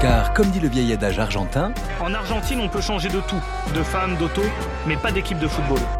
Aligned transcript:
Car, 0.00 0.32
comme 0.32 0.48
dit 0.48 0.60
le 0.60 0.68
vieil 0.68 0.94
adage 0.94 1.18
argentin, 1.18 1.72
En 2.00 2.14
Argentine, 2.14 2.58
on 2.60 2.68
peut 2.68 2.80
changer 2.80 3.10
de 3.10 3.20
tout, 3.20 3.40
de 3.74 3.82
femmes, 3.82 4.16
d'auto, 4.16 4.40
mais 4.86 4.96
pas 4.96 5.12
d'équipe 5.12 5.38
de 5.38 5.46
football. 5.46 5.99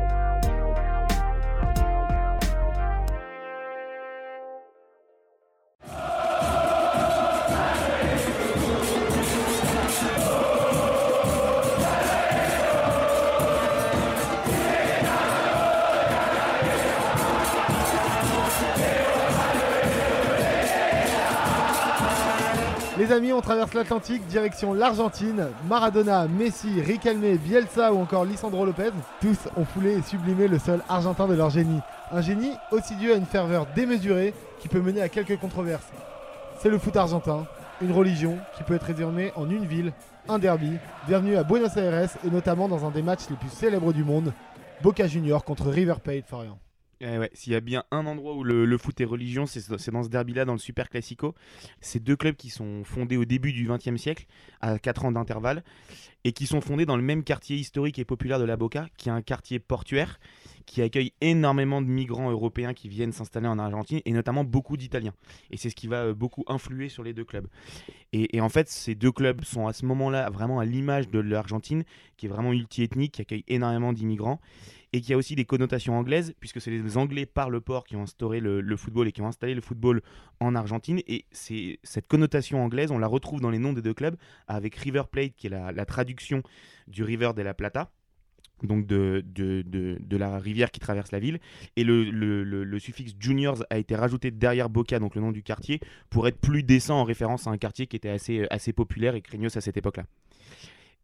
On 23.40 23.42
traverse 23.42 23.72
l'Atlantique, 23.72 24.26
direction 24.26 24.74
l'Argentine. 24.74 25.46
Maradona, 25.66 26.28
Messi, 26.28 26.82
Riquelme, 26.82 27.38
Bielsa 27.38 27.90
ou 27.90 28.02
encore 28.02 28.26
Lisandro 28.26 28.66
Lopez, 28.66 28.90
tous 29.22 29.38
ont 29.56 29.64
foulé 29.64 29.92
et 29.92 30.02
sublimé 30.02 30.46
le 30.46 30.58
sol 30.58 30.82
argentin 30.90 31.26
de 31.26 31.32
leur 31.32 31.48
génie. 31.48 31.80
Un 32.12 32.20
génie 32.20 32.52
aussi 32.70 32.94
dû 32.96 33.10
à 33.10 33.14
une 33.14 33.24
ferveur 33.24 33.66
démesurée 33.74 34.34
qui 34.58 34.68
peut 34.68 34.82
mener 34.82 35.00
à 35.00 35.08
quelques 35.08 35.38
controverses. 35.38 35.88
C'est 36.58 36.68
le 36.68 36.76
foot 36.76 36.94
argentin, 36.96 37.46
une 37.80 37.92
religion 37.92 38.36
qui 38.58 38.62
peut 38.62 38.74
être 38.74 38.84
résumée 38.84 39.32
en 39.36 39.48
une 39.48 39.64
ville, 39.64 39.94
un 40.28 40.38
derby. 40.38 40.72
Bienvenue 41.08 41.36
à 41.36 41.42
Buenos 41.42 41.74
Aires 41.78 42.10
et 42.22 42.30
notamment 42.30 42.68
dans 42.68 42.84
un 42.84 42.90
des 42.90 43.00
matchs 43.00 43.30
les 43.30 43.36
plus 43.36 43.48
célèbres 43.48 43.94
du 43.94 44.04
monde, 44.04 44.34
Boca 44.82 45.06
Junior 45.06 45.44
contre 45.44 45.70
River 45.70 45.94
Plate, 46.04 46.26
Florian. 46.26 46.58
Eh 47.02 47.18
ouais, 47.18 47.30
S'il 47.32 47.52
y 47.52 47.56
a 47.56 47.60
bien 47.60 47.84
un 47.90 48.04
endroit 48.04 48.34
où 48.34 48.44
le, 48.44 48.78
foot 48.78 49.00
est 49.00 49.06
religion, 49.06 49.46
c'est 49.46 49.90
dans 49.90 50.02
ce 50.02 50.08
derby-là, 50.08 50.44
dans 50.44 50.52
le 50.52 50.58
Super 50.58 50.90
Classico. 50.90 51.34
C'est 51.80 52.02
deux 52.02 52.16
clubs 52.16 52.36
qui 52.36 52.50
sont 52.50 52.84
fondés 52.84 53.16
au 53.16 53.24
début 53.24 53.52
du 53.52 53.66
XXe 53.66 53.96
siècle, 53.96 54.26
à 54.60 54.78
4 54.78 55.06
ans 55.06 55.12
d'intervalle, 55.12 55.64
et 56.24 56.32
qui 56.32 56.46
sont 56.46 56.60
fondés 56.60 56.84
dans 56.84 56.96
le 56.96 57.02
même 57.02 57.24
quartier 57.24 57.56
historique 57.56 57.98
et 57.98 58.04
populaire 58.04 58.38
de 58.38 58.44
la 58.44 58.56
Boca, 58.56 58.88
qui 58.98 59.08
est 59.08 59.12
un 59.12 59.22
quartier 59.22 59.58
portuaire, 59.58 60.20
qui 60.70 60.82
accueille 60.82 61.12
énormément 61.20 61.82
de 61.82 61.88
migrants 61.88 62.30
européens 62.30 62.74
qui 62.74 62.88
viennent 62.88 63.10
s'installer 63.10 63.48
en 63.48 63.58
Argentine, 63.58 64.00
et 64.04 64.12
notamment 64.12 64.44
beaucoup 64.44 64.76
d'Italiens. 64.76 65.14
Et 65.50 65.56
c'est 65.56 65.68
ce 65.68 65.74
qui 65.74 65.88
va 65.88 66.04
euh, 66.04 66.14
beaucoup 66.14 66.44
influer 66.46 66.88
sur 66.88 67.02
les 67.02 67.12
deux 67.12 67.24
clubs. 67.24 67.48
Et, 68.12 68.40
en 68.40 68.48
fait, 68.48 68.68
ces 68.68 68.94
deux 68.94 69.10
clubs 69.10 69.42
sont 69.42 69.66
à 69.66 69.72
ce 69.72 69.84
moment-là 69.86 70.30
vraiment 70.30 70.60
à 70.60 70.64
l'image 70.64 71.08
de 71.08 71.18
l'Argentine, 71.18 71.82
qui 72.16 72.26
est 72.26 72.28
vraiment 72.28 72.50
multiethnique, 72.50 73.14
qui 73.14 73.22
accueille 73.22 73.44
énormément 73.48 73.92
d'immigrants 73.92 74.40
et 74.92 75.00
qui 75.00 75.12
a 75.12 75.16
aussi 75.16 75.34
des 75.34 75.44
connotations 75.44 75.96
anglaises, 75.96 76.34
puisque 76.38 76.60
c'est 76.60 76.70
les 76.70 76.96
Anglais 76.96 77.26
par 77.26 77.50
le 77.50 77.60
port 77.60 77.84
qui 77.84 77.94
ont 77.96 78.02
instauré 78.02 78.40
le, 78.40 78.76
football 78.76 79.06
et 79.08 79.12
qui 79.12 79.22
ont 79.22 79.28
installé 79.28 79.54
le 79.54 79.60
football 79.60 80.02
en 80.40 80.54
Argentine. 80.54 81.00
Et 81.06 81.26
c'est 81.30 81.78
cette 81.84 82.06
connotation 82.06 82.62
anglaise, 82.62 82.90
on 82.90 82.98
la 82.98 83.06
retrouve 83.06 83.40
dans 83.40 83.50
les 83.50 83.58
noms 83.58 83.72
des 83.72 83.82
deux 83.82 83.94
clubs, 83.94 84.16
avec 84.48 84.74
River 84.76 85.04
Plate, 85.10 85.34
qui 85.36 85.46
est 85.48 85.50
la 85.50 85.84
traduction 85.84 86.42
du 86.88 87.04
River 87.04 87.32
de 87.36 87.42
la 87.42 87.54
Plata. 87.54 87.92
Donc 88.66 88.86
de, 88.86 89.24
de, 89.26 89.62
de, 89.64 90.16
la 90.16 90.38
rivière 90.38 90.70
qui 90.70 90.80
traverse 90.80 91.12
la 91.12 91.18
ville. 91.18 91.38
Et 91.76 91.84
le, 91.84 92.04
le, 92.04 92.78
suffixe 92.78 93.12
juniors 93.18 93.64
a 93.70 93.78
été 93.78 93.94
rajouté 93.94 94.30
derrière 94.30 94.68
Boca, 94.68 94.98
donc 94.98 95.14
le 95.14 95.20
nom 95.20 95.32
du 95.32 95.42
quartier, 95.42 95.80
pour 96.10 96.28
être 96.28 96.38
plus 96.38 96.62
décent 96.62 97.00
en 97.00 97.04
référence 97.04 97.46
à 97.46 97.50
un 97.50 97.58
quartier 97.58 97.86
qui 97.86 97.96
était 97.96 98.08
assez, 98.08 98.46
assez 98.50 98.72
populaire 98.72 99.14
et 99.14 99.22
craignos 99.22 99.56
à 99.56 99.60
cette 99.60 99.76
époque-là. 99.76 100.04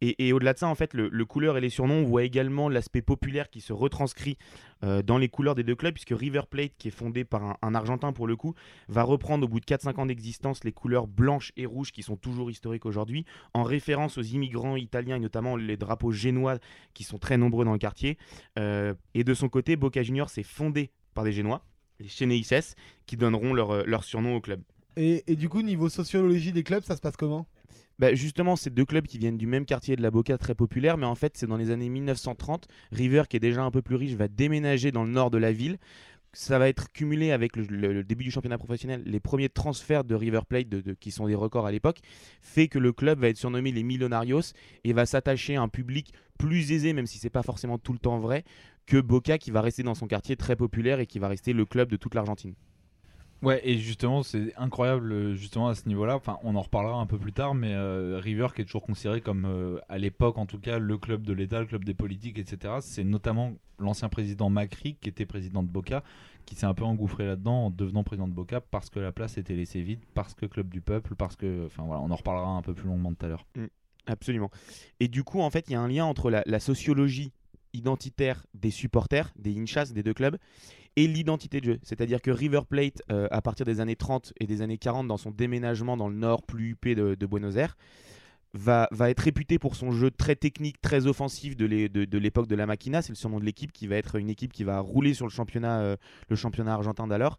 Et, 0.01 0.31
au-delà 0.31 0.53
de 0.53 0.59
ça, 0.59 0.67
en 0.67 0.75
fait, 0.75 0.93
le, 0.93 1.09
le 1.09 1.25
couleur 1.25 1.57
et 1.57 1.61
les 1.61 1.69
surnoms, 1.69 2.01
on 2.01 2.03
voit 2.03 2.23
également 2.23 2.69
l'aspect 2.69 3.01
populaire 3.01 3.49
qui 3.49 3.61
se 3.61 3.73
retranscrit 3.73 4.37
euh, 4.83 5.01
dans 5.01 5.17
les 5.17 5.27
couleurs 5.27 5.55
des 5.55 5.63
deux 5.63 5.75
clubs, 5.75 5.93
puisque 5.93 6.13
River 6.17 6.43
Plate, 6.49 6.73
qui 6.77 6.89
est 6.89 6.91
fondé 6.91 7.23
par 7.23 7.57
un, 7.61 7.75
Argentin 7.75 8.13
pour 8.13 8.27
le 8.27 8.35
coup, 8.35 8.53
va 8.87 9.01
reprendre 9.01 9.45
au 9.45 9.47
bout 9.47 9.59
de 9.59 9.65
4-5 9.65 9.99
ans 9.99 10.05
d'existence 10.05 10.63
les 10.63 10.71
couleurs 10.71 11.07
blanches 11.07 11.51
et 11.57 11.65
rouges 11.65 11.91
qui 11.91 12.03
sont 12.03 12.15
toujours 12.15 12.51
historiques 12.51 12.85
aujourd'hui, 12.85 13.25
en 13.53 13.63
référence 13.63 14.17
aux 14.19 14.23
immigrants 14.23 14.75
italiens 14.75 15.15
et 15.15 15.19
notamment 15.19 15.55
les 15.55 15.77
drapeaux 15.77 16.11
génois 16.11 16.59
qui 16.93 17.03
sont 17.03 17.17
très 17.17 17.37
nombreux 17.37 17.65
dans 17.65 17.73
le 17.73 17.79
quartier. 17.79 18.17
Euh, 18.59 18.93
et 19.15 19.23
de 19.23 19.33
son 19.33 19.49
côté, 19.49 19.75
Boca 19.77 20.03
Juniors 20.03 20.29
est 20.37 20.43
fondé 20.43 20.91
par 21.15 21.23
des 21.23 21.31
génois, 21.31 21.65
les 21.99 22.07
Cheneises, 22.07 22.75
qui 23.07 23.17
donneront 23.17 23.53
leur, 23.53 23.87
leur 23.87 24.03
surnom 24.03 24.35
au 24.35 24.41
club. 24.41 24.61
Et 24.95 25.23
du 25.35 25.47
coup, 25.49 25.61
niveau 25.61 25.89
sociologie 25.89 26.51
des 26.51 26.63
clubs, 26.63 26.83
ça 26.83 26.95
se 26.95 27.01
passe 27.01 27.17
comment? 27.17 27.47
Bah, 27.99 28.13
justement, 28.13 28.55
c'est 28.55 28.69
deux 28.69 28.85
clubs 28.85 29.07
qui 29.07 29.17
viennent 29.17 29.37
du 29.37 29.47
même 29.47 29.65
quartier 29.65 29.95
de 29.95 30.03
la 30.03 30.11
Boca, 30.11 30.37
très 30.37 30.53
populaire, 30.53 30.97
mais 30.97 31.07
en 31.07 31.15
fait, 31.15 31.35
c'est 31.35 31.47
dans 31.47 31.57
les 31.57 31.71
années 31.71 31.89
1930. 31.89 32.67
River, 32.91 33.23
qui 33.27 33.37
est 33.37 33.39
déjà 33.39 33.63
un 33.63 33.71
peu 33.71 33.81
plus 33.81 33.95
riche, 33.95 34.13
va 34.13 34.27
déménager 34.27 34.91
dans 34.91 35.03
le 35.03 35.09
nord 35.09 35.31
de 35.31 35.39
la 35.39 35.51
ville. 35.51 35.77
Ça 36.31 36.59
va 36.59 36.69
être 36.69 36.91
cumulé 36.91 37.31
avec 37.31 37.55
le, 37.55 38.03
début 38.03 38.23
du 38.23 38.29
championnat 38.29 38.59
professionnel. 38.59 39.01
Les 39.05 39.19
premiers 39.19 39.49
transferts 39.49 40.03
de 40.03 40.13
River 40.13 40.41
Plate, 40.47 40.67
qui 40.99 41.09
sont 41.09 41.25
des 41.25 41.33
records 41.33 41.65
à 41.65 41.71
l'époque, 41.71 41.99
fait 42.41 42.67
que 42.67 42.77
le 42.77 42.93
club 42.93 43.19
va 43.19 43.29
être 43.29 43.37
surnommé 43.37 43.71
les 43.71 43.81
Millonarios 43.81 44.53
et 44.83 44.93
va 44.93 45.07
s'attacher 45.07 45.55
à 45.55 45.63
un 45.63 45.69
public 45.69 46.13
plus 46.37 46.71
aisé, 46.71 46.93
même 46.93 47.07
si 47.07 47.17
c'est 47.17 47.31
pas 47.31 47.41
forcément 47.41 47.79
tout 47.79 47.93
le 47.93 47.99
temps 47.99 48.19
vrai, 48.19 48.43
que 48.85 49.01
Boca, 49.01 49.39
qui 49.39 49.49
va 49.49 49.61
rester 49.61 49.81
dans 49.81 49.95
son 49.95 50.05
quartier 50.05 50.35
très 50.35 50.55
populaire 50.55 50.99
et 50.99 51.07
qui 51.07 51.17
va 51.17 51.29
rester 51.29 51.51
le 51.51 51.65
club 51.65 51.89
de 51.89 51.97
toute 51.97 52.13
l'Argentine. 52.13 52.53
Ouais, 53.43 53.61
et 53.63 53.77
justement, 53.77 54.23
c'est 54.23 54.53
incroyable 54.57 55.11
euh, 55.11 55.33
justement 55.35 55.67
à 55.67 55.75
ce 55.75 55.87
niveau-là. 55.87 56.15
Enfin, 56.15 56.39
on 56.43 56.55
en 56.55 56.61
reparlera 56.61 56.99
un 56.99 57.05
peu 57.05 57.19
plus 57.19 57.33
tard, 57.33 57.53
mais 57.53 57.71
euh, 57.73 58.19
River, 58.21 58.47
qui 58.55 58.61
est 58.61 58.65
toujours 58.65 58.81
considéré 58.81 59.21
comme, 59.21 59.45
euh, 59.45 59.79
à 59.89 59.99
l'époque 59.99 60.37
en 60.39 60.47
tout 60.47 60.59
cas, 60.59 60.79
le 60.79 60.97
club 60.97 61.23
de 61.23 61.33
l'État, 61.33 61.59
le 61.59 61.67
club 61.67 61.85
des 61.85 61.93
politiques, 61.93 62.39
etc. 62.39 62.75
C'est 62.81 63.03
notamment 63.03 63.53
l'ancien 63.79 64.09
président 64.09 64.49
Macri, 64.49 64.95
qui 64.95 65.09
était 65.09 65.27
président 65.27 65.61
de 65.61 65.69
Boca, 65.69 66.03
qui 66.45 66.55
s'est 66.55 66.65
un 66.65 66.73
peu 66.73 66.83
engouffré 66.83 67.27
là-dedans 67.27 67.65
en 67.65 67.69
devenant 67.69 68.03
président 68.03 68.27
de 68.27 68.33
Boca 68.33 68.59
parce 68.59 68.89
que 68.89 68.99
la 68.99 69.11
place 69.11 69.37
était 69.37 69.55
laissée 69.55 69.81
vide, 69.81 69.99
parce 70.15 70.33
que 70.33 70.47
club 70.47 70.69
du 70.69 70.81
peuple, 70.81 71.15
parce 71.15 71.35
que, 71.35 71.65
enfin 71.67 71.83
voilà, 71.83 72.01
on 72.01 72.09
en 72.09 72.15
reparlera 72.15 72.49
un 72.49 72.61
peu 72.63 72.73
plus 72.73 72.87
longuement 72.87 73.13
tout 73.13 73.25
à 73.25 73.29
l'heure. 73.29 73.45
Absolument. 74.07 74.49
Et 74.99 75.09
du 75.09 75.23
coup, 75.23 75.41
en 75.41 75.49
fait, 75.49 75.65
il 75.67 75.73
y 75.73 75.75
a 75.75 75.81
un 75.81 75.87
lien 75.87 76.05
entre 76.05 76.31
la, 76.31 76.59
sociologie 76.59 77.33
identitaire 77.73 78.45
des 78.53 78.71
supporters, 78.71 79.31
des 79.37 79.55
hinchas 79.59 79.91
des 79.93 80.01
deux 80.01 80.13
clubs, 80.13 80.37
et 80.97 81.07
l'identité 81.07 81.61
de 81.61 81.65
jeu. 81.65 81.79
C'est-à-dire 81.83 82.21
que 82.21 82.31
River 82.31 82.61
Plate, 82.67 83.03
euh, 83.11 83.27
à 83.31 83.41
partir 83.41 83.65
des 83.65 83.79
années 83.79 83.95
30 83.95 84.33
et 84.41 84.47
des 84.47 84.61
années 84.61 84.79
40, 84.79 85.07
dans 85.07 85.17
son 85.17 85.31
déménagement 85.31 85.95
dans 85.95 86.09
le 86.09 86.15
nord 86.15 86.41
plus 86.43 86.71
huppé 86.71 86.95
de, 86.95 87.25
Buenos 87.25 87.55
Aires, 87.55 87.77
va, 88.53 88.87
va 88.91 89.11
être 89.11 89.19
réputé 89.19 89.59
pour 89.59 89.75
son 89.75 89.91
jeu 89.91 90.09
très 90.09 90.35
technique, 90.35 90.81
très 90.81 91.05
offensif 91.05 91.55
de 91.55 91.65
l'é- 91.65 91.89
de 91.89 92.05
de 92.05 92.17
l'époque 92.17 92.47
de, 92.47 92.55
la 92.55 92.65
Machina. 92.65 93.03
C'est 93.03 93.11
le 93.11 93.15
surnom 93.15 93.39
de 93.39 93.45
l'équipe 93.45 93.71
qui 93.71 93.85
va 93.85 93.95
être 93.95 94.15
une 94.15 94.29
équipe 94.29 94.51
qui 94.51 94.63
va 94.63 94.79
rouler 94.79 95.13
sur 95.13 95.27
le 95.27 95.31
championnat, 95.31 95.81
euh, 95.81 95.97
le 96.29 96.35
championnat 96.35 96.73
argentin 96.73 97.05
d'alors. 97.05 97.37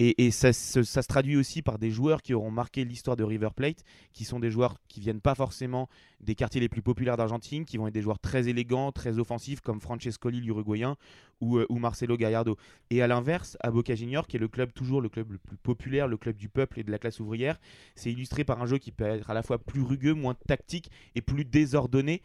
Et, 0.00 0.30
ça, 0.30 0.52
ça 0.52 0.84
se 0.84 1.08
traduit 1.08 1.36
aussi 1.36 1.60
par 1.62 1.78
des 1.78 1.90
joueurs 1.90 2.22
qui 2.22 2.32
auront 2.32 2.52
marqué 2.52 2.84
l'histoire 2.84 3.16
de 3.16 3.24
River 3.24 3.48
Plate, 3.56 3.82
qui 4.12 4.24
sont 4.24 4.38
des 4.38 4.50
joueurs 4.50 4.76
qui 4.86 5.00
viennent 5.00 5.20
pas 5.20 5.34
forcément 5.34 5.88
des 6.20 6.34
quartiers 6.34 6.60
les 6.60 6.68
plus 6.68 6.82
populaires 6.82 7.16
d'Argentine, 7.16 7.64
qui 7.64 7.76
vont 7.76 7.86
être 7.86 7.94
des 7.94 8.02
joueurs 8.02 8.18
très 8.18 8.48
élégants, 8.48 8.92
très 8.92 9.18
offensifs, 9.18 9.60
comme 9.60 9.80
Francescoli, 9.80 10.40
l'Uruguayen, 10.40 10.96
ou, 11.40 11.58
euh, 11.58 11.66
Marcelo 11.70 12.16
Gallardo. 12.16 12.56
Et 12.90 13.02
à 13.02 13.06
l'inverse, 13.06 13.56
à 13.60 13.70
Boca 13.70 13.94
Juniors, 13.94 14.26
qui 14.26 14.36
est 14.36 14.40
le 14.40 14.48
club 14.48 14.72
toujours 14.72 15.00
le 15.00 15.08
club 15.08 15.32
le 15.32 15.38
plus 15.38 15.56
populaire, 15.56 16.08
le 16.08 16.16
club 16.16 16.36
du 16.36 16.48
peuple 16.48 16.80
et 16.80 16.84
de 16.84 16.90
la 16.90 16.98
classe 16.98 17.20
ouvrière, 17.20 17.58
c'est 17.94 18.10
illustré 18.10 18.44
par 18.44 18.60
un 18.60 18.66
jeu 18.66 18.78
qui 18.78 18.90
peut 18.90 19.04
être 19.04 19.30
à 19.30 19.34
la 19.34 19.42
fois 19.42 19.58
plus 19.58 19.82
rugueux, 19.82 20.14
moins 20.14 20.34
tactique 20.34 20.90
et 21.14 21.22
plus 21.22 21.44
désordonné. 21.44 22.22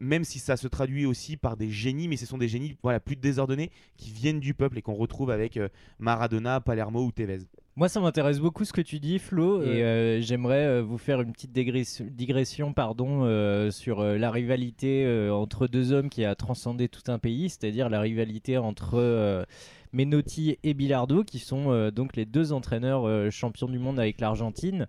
Même 0.00 0.22
si 0.22 0.38
ça 0.38 0.56
se 0.56 0.68
traduit 0.68 1.06
aussi 1.06 1.36
par 1.36 1.56
des 1.56 1.70
génies, 1.70 2.06
mais 2.06 2.16
ce 2.16 2.24
sont 2.24 2.38
des 2.38 2.46
génies 2.46 2.76
voilà, 2.84 3.00
plus 3.00 3.16
désordonnés 3.16 3.72
qui 3.96 4.12
viennent 4.12 4.38
du 4.38 4.54
peuple 4.54 4.78
et 4.78 4.82
qu'on 4.82 4.94
retrouve 4.94 5.30
avec 5.30 5.56
euh, 5.56 5.68
Maradona, 5.98 6.60
Palermo 6.60 7.04
ou 7.04 7.10
Tevez. 7.10 7.40
Moi, 7.78 7.88
ça 7.88 8.00
m'intéresse 8.00 8.40
beaucoup 8.40 8.64
ce 8.64 8.72
que 8.72 8.80
tu 8.80 8.98
dis, 8.98 9.20
Flo, 9.20 9.62
et 9.62 9.84
euh, 9.84 10.20
j'aimerais 10.20 10.64
euh, 10.66 10.82
vous 10.82 10.98
faire 10.98 11.20
une 11.20 11.30
petite 11.30 11.52
digression 11.52 12.72
pardon, 12.72 13.20
euh, 13.22 13.70
sur 13.70 14.00
euh, 14.00 14.18
la 14.18 14.32
rivalité 14.32 15.04
euh, 15.06 15.32
entre 15.32 15.68
deux 15.68 15.92
hommes 15.92 16.08
qui 16.08 16.24
a 16.24 16.34
transcendé 16.34 16.88
tout 16.88 17.08
un 17.08 17.20
pays, 17.20 17.48
c'est-à-dire 17.48 17.88
la 17.88 18.00
rivalité 18.00 18.58
entre 18.58 18.94
euh, 18.94 19.44
Menotti 19.92 20.58
et 20.64 20.74
Bilardo, 20.74 21.22
qui 21.22 21.38
sont 21.38 21.70
euh, 21.70 21.92
donc 21.92 22.16
les 22.16 22.24
deux 22.24 22.52
entraîneurs 22.52 23.06
euh, 23.06 23.30
champions 23.30 23.68
du 23.68 23.78
monde 23.78 24.00
avec 24.00 24.20
l'Argentine. 24.20 24.88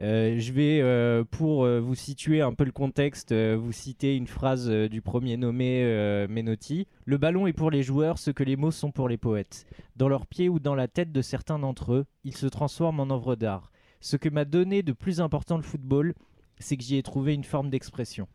Euh, 0.00 0.38
je 0.38 0.52
vais, 0.52 0.80
euh, 0.80 1.24
pour 1.24 1.64
euh, 1.64 1.80
vous 1.80 1.94
situer 1.94 2.40
un 2.40 2.54
peu 2.54 2.64
le 2.64 2.72
contexte, 2.72 3.34
vous 3.34 3.72
citer 3.72 4.16
une 4.16 4.26
phrase 4.26 4.70
du 4.70 5.02
premier 5.02 5.36
nommé 5.36 5.84
Menotti. 6.28 6.86
Le 7.04 7.18
ballon 7.18 7.46
est 7.46 7.52
pour 7.52 7.70
les 7.70 7.82
joueurs 7.82 8.18
ce 8.18 8.30
que 8.30 8.44
les 8.44 8.56
mots 8.56 8.70
sont 8.70 8.92
pour 8.92 9.08
les 9.08 9.18
poètes. 9.18 9.66
Dans 9.96 10.08
leurs 10.08 10.26
pieds 10.26 10.48
ou 10.48 10.58
dans 10.58 10.74
la 10.74 10.88
tête 10.88 11.12
de 11.12 11.22
certains 11.22 11.58
d'entre 11.58 11.92
eux, 11.92 12.06
ils 12.24 12.36
se 12.36 12.46
transforment 12.46 13.00
en 13.00 13.10
œuvre 13.10 13.36
d'art. 13.36 13.70
Ce 14.00 14.16
que 14.16 14.28
m'a 14.28 14.44
donné 14.44 14.82
de 14.82 14.92
plus 14.92 15.20
important 15.20 15.56
le 15.56 15.62
football, 15.62 16.14
c'est 16.58 16.76
que 16.76 16.82
j'y 16.82 16.96
ai 16.96 17.02
trouvé 17.02 17.34
une 17.34 17.44
forme 17.44 17.70
d'expression. 17.70 18.28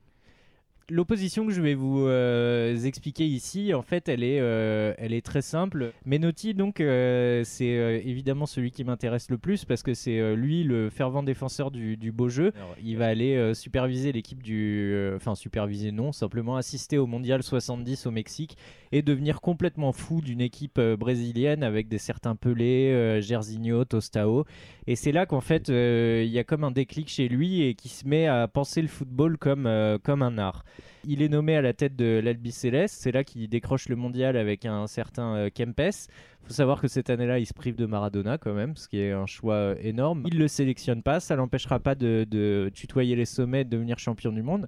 L'opposition 0.91 1.47
que 1.47 1.51
je 1.51 1.61
vais 1.61 1.73
vous 1.73 2.05
euh, 2.05 2.77
expliquer 2.83 3.25
ici, 3.25 3.73
en 3.73 3.81
fait, 3.81 4.07
elle 4.07 4.23
est, 4.23 4.39
euh, 4.39 4.93
elle 4.99 5.13
est 5.13 5.25
très 5.25 5.41
simple. 5.41 5.93
Menotti, 6.05 6.53
donc, 6.53 6.79
euh, 6.79 7.41
c'est 7.43 8.03
évidemment 8.05 8.45
celui 8.45 8.69
qui 8.69 8.83
m'intéresse 8.83 9.31
le 9.31 9.39
plus 9.39 9.65
parce 9.65 9.81
que 9.81 9.95
c'est 9.95 10.35
lui 10.35 10.63
le 10.63 10.91
fervent 10.91 11.23
défenseur 11.23 11.71
du, 11.71 11.97
du 11.97 12.11
beau 12.11 12.29
jeu. 12.29 12.53
Alors, 12.55 12.75
il 12.83 12.97
va 12.97 13.07
aller 13.07 13.53
superviser 13.55 14.11
l'équipe 14.11 14.43
du. 14.43 14.95
Enfin, 15.15 15.33
superviser, 15.33 15.91
non, 15.91 16.11
simplement 16.11 16.55
assister 16.55 16.99
au 16.99 17.07
mondial 17.07 17.41
70 17.41 18.05
au 18.05 18.11
Mexique 18.11 18.55
et 18.95 19.01
devenir 19.01 19.41
complètement 19.41 19.91
fou 19.91 20.21
d'une 20.21 20.41
équipe 20.41 20.79
brésilienne 20.79 21.63
avec 21.63 21.87
des 21.87 21.97
certains 21.97 22.35
Pelé, 22.35 23.21
Gersinho, 23.21 23.85
Tostao. 23.85 24.45
Et 24.87 24.95
c'est 24.95 25.11
là 25.11 25.25
qu'en 25.25 25.41
fait, 25.41 25.69
il 25.69 26.31
y 26.31 26.39
a 26.39 26.43
comme 26.43 26.63
un 26.63 26.71
déclic 26.71 27.09
chez 27.09 27.27
lui 27.27 27.61
et 27.61 27.75
qui 27.75 27.89
se 27.89 28.07
met 28.07 28.27
à 28.27 28.47
penser 28.47 28.81
le 28.81 28.87
football 28.87 29.37
comme, 29.37 29.69
comme 30.03 30.21
un 30.21 30.37
art. 30.37 30.63
Il 31.07 31.21
est 31.21 31.29
nommé 31.29 31.55
à 31.55 31.61
la 31.61 31.73
tête 31.73 31.95
de 31.95 32.19
l'Albi 32.23 32.51
Céleste. 32.51 32.95
C'est 32.99 33.11
là 33.11 33.23
qu'il 33.23 33.47
décroche 33.47 33.89
le 33.89 33.95
mondial 33.95 34.35
avec 34.37 34.65
un 34.65 34.87
certain 34.87 35.35
euh, 35.35 35.49
Kempes. 35.49 35.79
Il 35.79 36.47
faut 36.47 36.53
savoir 36.53 36.81
que 36.81 36.87
cette 36.87 37.09
année-là, 37.09 37.39
il 37.39 37.45
se 37.45 37.53
prive 37.53 37.75
de 37.75 37.85
Maradona 37.85 38.37
quand 38.37 38.53
même, 38.53 38.75
ce 38.75 38.87
qui 38.87 38.99
est 38.99 39.11
un 39.11 39.25
choix 39.25 39.55
euh, 39.55 39.75
énorme. 39.81 40.23
Il 40.25 40.35
ne 40.35 40.39
le 40.39 40.47
sélectionne 40.47 41.03
pas. 41.03 41.19
Ça 41.19 41.35
l'empêchera 41.35 41.79
pas 41.79 41.95
de, 41.95 42.71
tutoyer 42.73 43.15
les 43.15 43.25
sommets, 43.25 43.63
de 43.63 43.69
devenir 43.69 43.99
champion 43.99 44.31
du 44.31 44.41
monde. 44.41 44.67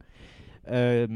Euh, 0.70 1.08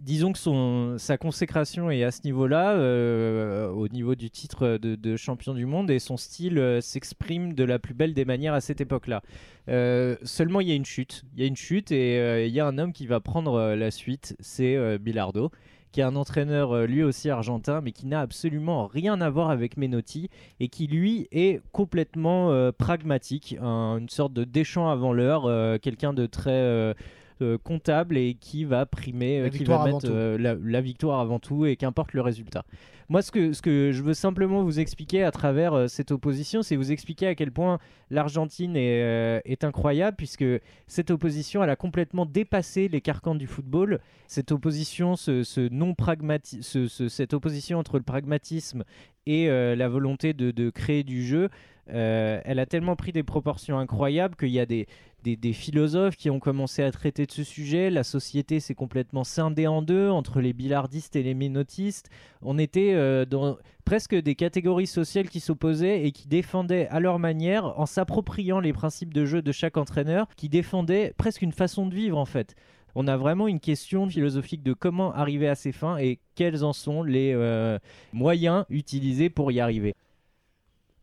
disons 0.00 0.32
que 0.32 0.38
son, 0.38 0.96
sa 0.98 1.18
consécration 1.18 1.90
est 1.90 2.04
à 2.04 2.10
ce 2.10 2.20
niveau-là, 2.24 2.72
euh, 2.72 3.68
au 3.68 3.88
niveau 3.88 4.14
du 4.14 4.30
titre 4.30 4.78
de, 4.78 5.16
champion 5.16 5.54
du 5.54 5.66
monde, 5.66 5.90
et 5.90 5.98
son 5.98 6.16
style 6.16 6.58
euh, 6.58 6.80
s'exprime 6.80 7.54
de 7.54 7.64
la 7.64 7.78
plus 7.78 7.94
belle 7.94 8.14
des 8.14 8.24
manières 8.24 8.54
à 8.54 8.60
cette 8.60 8.80
époque-là. 8.80 9.22
Euh, 9.68 10.16
seulement, 10.22 10.60
il 10.60 10.68
y 10.68 10.72
a 10.72 10.74
une 10.74 10.84
chute. 10.84 11.24
Il 11.34 11.40
y 11.40 11.44
a 11.44 11.46
une 11.46 11.56
chute 11.56 11.90
et 11.92 12.46
il 12.46 12.52
y 12.52 12.60
a 12.60 12.66
un 12.66 12.78
homme 12.78 12.92
qui 12.92 13.06
va 13.06 13.20
prendre 13.20 13.74
la 13.74 13.90
suite, 13.90 14.36
c'est 14.40 14.98
Bilardo 14.98 15.50
qui 15.92 16.00
est 16.00 16.04
un 16.04 16.16
entraîneur 16.16 16.86
lui 16.86 17.02
aussi 17.02 17.30
argentin, 17.30 17.80
mais 17.80 17.90
qui 17.90 18.06
n'a 18.06 18.20
absolument 18.20 18.86
rien 18.86 19.18
à 19.22 19.30
voir 19.30 19.48
avec 19.48 19.78
Menotti 19.78 20.28
et 20.60 20.68
qui 20.68 20.88
lui 20.88 21.26
est 21.32 21.62
complètement 21.72 22.70
pragmatique, 22.72 23.56
une 23.58 24.08
sorte 24.10 24.34
de 24.34 24.44
déchant 24.44 24.90
avant 24.90 25.14
l'heure, 25.14 25.80
quelqu'un 25.80 26.12
de 26.12 26.26
très 26.26 26.94
euh, 27.42 27.58
comptable 27.58 28.16
et 28.16 28.34
qui 28.34 28.64
va 28.64 28.86
primer, 28.86 29.40
euh, 29.40 29.48
qui 29.50 29.64
va 29.64 29.84
mettre, 29.84 30.06
euh, 30.08 30.38
la, 30.38 30.80
victoire 30.80 31.20
avant 31.20 31.38
tout 31.38 31.66
et 31.66 31.76
qu'importe 31.76 32.14
le 32.14 32.22
résultat. 32.22 32.64
Moi, 33.08 33.20
ce 33.20 33.30
que, 33.30 33.52
ce 33.52 33.60
que 33.60 33.92
je 33.92 34.02
veux 34.02 34.14
simplement 34.14 34.62
vous 34.62 34.80
expliquer 34.80 35.22
à 35.22 35.30
travers 35.30 35.88
cette 35.88 36.12
opposition, 36.12 36.62
c'est 36.62 36.76
vous 36.76 36.92
expliquer 36.92 37.26
à 37.26 37.34
quel 37.34 37.52
point 37.52 37.78
l'Argentine 38.10 38.74
est, 38.76 39.42
est, 39.44 39.64
incroyable, 39.64 40.16
puisque 40.16 40.44
cette 40.86 41.10
opposition, 41.10 41.62
elle 41.62 41.70
a 41.70 41.76
complètement 41.76 42.26
dépassé 42.26 42.88
les 42.88 43.00
carcans 43.00 43.34
du 43.34 43.46
football. 43.46 44.00
Cette 44.26 44.50
opposition, 44.50 45.14
ce, 45.14 45.68
non 45.68 45.94
pragmatisme, 45.94 46.88
cette 47.08 47.32
opposition 47.34 47.78
entre 47.78 47.98
le 47.98 48.02
pragmatisme 48.02 48.82
et 49.26 49.48
la 49.48 49.88
volonté 49.88 50.32
de, 50.32 50.70
créer 50.70 51.02
du 51.02 51.24
jeu, 51.24 51.48
elle 51.88 52.58
a 52.58 52.66
tellement 52.66 52.96
pris 52.96 53.12
des 53.12 53.22
proportions 53.22 53.78
incroyables 53.78 54.36
qu'il 54.36 54.50
y 54.50 54.60
a 54.60 54.66
des, 54.66 54.86
des, 55.34 55.52
philosophes 55.52 56.16
qui 56.16 56.30
ont 56.30 56.38
commencé 56.38 56.84
à 56.84 56.92
traiter 56.92 57.26
de 57.26 57.32
ce 57.32 57.42
sujet. 57.42 57.90
La 57.90 58.04
société 58.04 58.60
s'est 58.60 58.76
complètement 58.76 59.24
scindée 59.24 59.66
en 59.66 59.82
deux 59.82 60.08
entre 60.08 60.40
les 60.40 60.52
billardistes 60.52 61.16
et 61.16 61.24
les 61.24 61.34
ménotistes. 61.34 62.08
On 62.42 62.58
était 62.58 62.92
euh, 62.94 63.24
dans 63.24 63.56
presque 63.84 64.14
des 64.14 64.36
catégories 64.36 64.86
sociales 64.86 65.28
qui 65.28 65.40
s'opposaient 65.40 66.04
et 66.06 66.12
qui 66.12 66.28
défendaient 66.28 66.86
à 66.88 67.00
leur 67.00 67.18
manière, 67.18 67.78
en 67.78 67.86
s'appropriant 67.86 68.60
les 68.60 68.72
principes 68.72 69.12
de 69.12 69.24
jeu 69.24 69.42
de 69.42 69.52
chaque 69.52 69.76
entraîneur, 69.76 70.28
qui 70.36 70.48
défendaient 70.48 71.12
presque 71.16 71.42
une 71.42 71.52
façon 71.52 71.86
de 71.86 71.94
vivre 71.94 72.18
en 72.18 72.26
fait 72.26 72.54
on 72.96 73.06
a 73.06 73.16
vraiment 73.18 73.46
une 73.46 73.60
question 73.60 74.08
philosophique 74.08 74.62
de 74.62 74.72
comment 74.72 75.12
arriver 75.12 75.48
à 75.48 75.54
ces 75.54 75.70
fins 75.70 75.98
et 75.98 76.18
quels 76.34 76.64
en 76.64 76.72
sont 76.72 77.02
les 77.02 77.34
euh, 77.34 77.78
moyens 78.14 78.64
utilisés 78.70 79.28
pour 79.28 79.52
y 79.52 79.60
arriver. 79.60 79.94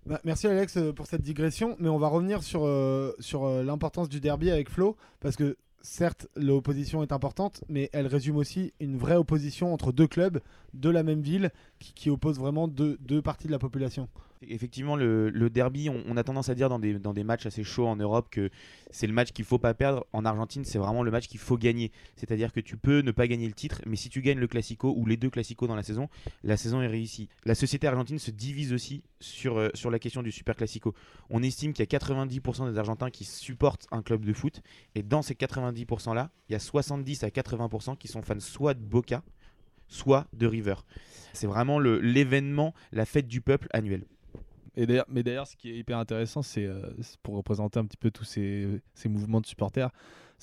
Bah, 0.07 0.19
merci 0.23 0.47
Alex 0.47 0.75
euh, 0.77 0.91
pour 0.91 1.05
cette 1.05 1.21
digression, 1.21 1.75
mais 1.79 1.89
on 1.89 1.99
va 1.99 2.07
revenir 2.07 2.41
sur, 2.41 2.65
euh, 2.65 3.13
sur 3.19 3.47
l'importance 3.47 4.09
du 4.09 4.19
derby 4.19 4.49
avec 4.49 4.71
Flo, 4.71 4.97
parce 5.19 5.35
que 5.35 5.55
certes 5.83 6.27
l'opposition 6.35 7.03
est 7.03 7.11
importante, 7.11 7.63
mais 7.69 7.91
elle 7.93 8.07
résume 8.07 8.37
aussi 8.37 8.73
une 8.79 8.97
vraie 8.97 9.15
opposition 9.15 9.71
entre 9.71 9.91
deux 9.91 10.07
clubs 10.07 10.39
de 10.73 10.89
la 10.89 11.03
même 11.03 11.21
ville 11.21 11.51
qui, 11.77 11.93
qui 11.93 12.09
opposent 12.09 12.39
vraiment 12.39 12.67
deux, 12.67 12.97
deux 13.01 13.21
parties 13.21 13.45
de 13.45 13.51
la 13.51 13.59
population. 13.59 14.09
Effectivement, 14.49 14.95
le, 14.95 15.49
derby, 15.49 15.89
on, 15.89 16.17
a 16.17 16.23
tendance 16.23 16.49
à 16.49 16.55
dire 16.55 16.69
dans 16.69 16.79
des, 16.79 16.99
dans 16.99 17.13
des 17.13 17.23
matchs 17.23 17.45
assez 17.45 17.63
chauds 17.63 17.87
en 17.87 17.95
Europe 17.95 18.27
que 18.29 18.49
c'est 18.91 19.07
le 19.07 19.13
match 19.13 19.31
qu'il 19.31 19.45
faut 19.45 19.59
pas 19.59 19.73
perdre. 19.73 20.05
En 20.13 20.25
Argentine, 20.25 20.65
c'est 20.65 20.77
vraiment 20.77 21.03
le 21.03 21.11
match 21.11 21.27
qu'il 21.27 21.39
faut 21.39 21.57
gagner. 21.57 21.91
C'est-à-dire 22.15 22.51
que 22.51 22.59
tu 22.59 22.77
peux 22.77 23.01
ne 23.01 23.11
pas 23.11 23.27
gagner 23.27 23.47
le 23.47 23.53
titre, 23.53 23.81
mais 23.85 23.95
si 23.95 24.09
tu 24.09 24.21
gagnes 24.21 24.39
le 24.39 24.47
Classico 24.47 24.93
ou 24.95 25.05
les 25.05 25.17
deux 25.17 25.29
Classicos 25.29 25.67
dans 25.67 25.75
la 25.75 25.83
saison, 25.83 26.09
la 26.43 26.57
saison 26.57 26.81
est 26.81 26.87
réussie. 26.87 27.29
La 27.45 27.55
société 27.55 27.87
argentine 27.87 28.19
se 28.19 28.31
divise 28.31 28.73
aussi 28.73 29.03
sur, 29.19 29.57
euh, 29.57 29.69
sur 29.73 29.89
la 29.89 29.99
question 29.99 30.23
du 30.23 30.31
Super 30.31 30.55
Classico. 30.55 30.93
On 31.29 31.43
estime 31.43 31.73
qu'il 31.73 31.83
y 31.83 31.95
a 31.95 31.97
90% 31.97 32.71
des 32.71 32.77
Argentins 32.77 33.09
qui 33.09 33.25
supportent 33.25 33.87
un 33.91 34.01
club 34.01 34.25
de 34.25 34.33
foot, 34.33 34.61
et 34.95 35.03
dans 35.03 35.21
ces 35.21 35.33
90%-là, 35.35 36.31
il 36.49 36.53
y 36.53 36.55
a 36.55 36.59
70 36.59 37.23
à 37.23 37.29
80% 37.29 37.97
qui 37.97 38.07
sont 38.07 38.21
fans 38.21 38.39
soit 38.39 38.73
de 38.73 38.83
Boca, 38.83 39.23
soit 39.87 40.27
de 40.33 40.47
River. 40.47 40.75
C'est 41.33 41.47
vraiment 41.47 41.79
l'événement, 41.79 42.73
la 42.91 43.05
fête 43.05 43.27
du 43.27 43.41
peuple 43.41 43.67
annuel. 43.71 44.05
Et 44.75 44.87
mais 45.07 45.23
d'ailleurs, 45.23 45.47
ce 45.47 45.55
qui 45.55 45.69
est 45.69 45.77
hyper 45.77 45.97
intéressant, 45.97 46.41
c'est 46.41 46.65
euh, 46.65 46.81
pour 47.21 47.35
représenter 47.35 47.79
un 47.79 47.85
petit 47.85 47.97
peu 47.97 48.11
tous 48.11 48.23
ces 48.23 48.81
mouvements 49.05 49.41
de 49.41 49.45
supporters, 49.45 49.91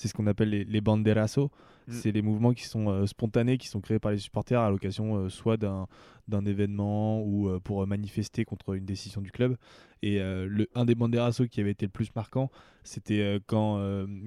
c'est 0.01 0.07
ce 0.07 0.15
qu'on 0.15 0.25
appelle 0.25 0.49
les, 0.49 0.63
les. 0.63 0.81
Mm. 0.81 1.93
C'est 1.93 2.11
les 2.11 2.23
mouvements 2.23 2.53
qui 2.53 2.63
sont 2.63 2.89
euh, 2.89 3.05
spontanés, 3.05 3.59
qui 3.59 3.67
sont 3.67 3.81
créés 3.81 3.99
par 3.99 4.11
les 4.11 4.17
supporters 4.17 4.59
à 4.59 4.69
l'occasion 4.71 5.15
euh, 5.15 5.29
soit 5.29 5.57
d'un 5.57 6.45
événement 6.45 7.21
ou 7.21 7.59
pour 7.59 7.85
manifester 7.85 8.45
contre 8.45 8.73
une 8.73 8.85
décision 8.85 9.21
du 9.21 9.31
club. 9.31 9.57
Et 10.01 10.17
le, 10.19 10.67
un 10.73 10.85
des 10.85 10.95
banderasos 10.95 11.47
qui 11.47 11.59
avait 11.59 11.71
été 11.71 11.85
le 11.85 11.91
plus 11.91 12.15
marquant, 12.15 12.49
c'était 12.83 13.39
quand, 13.47 13.83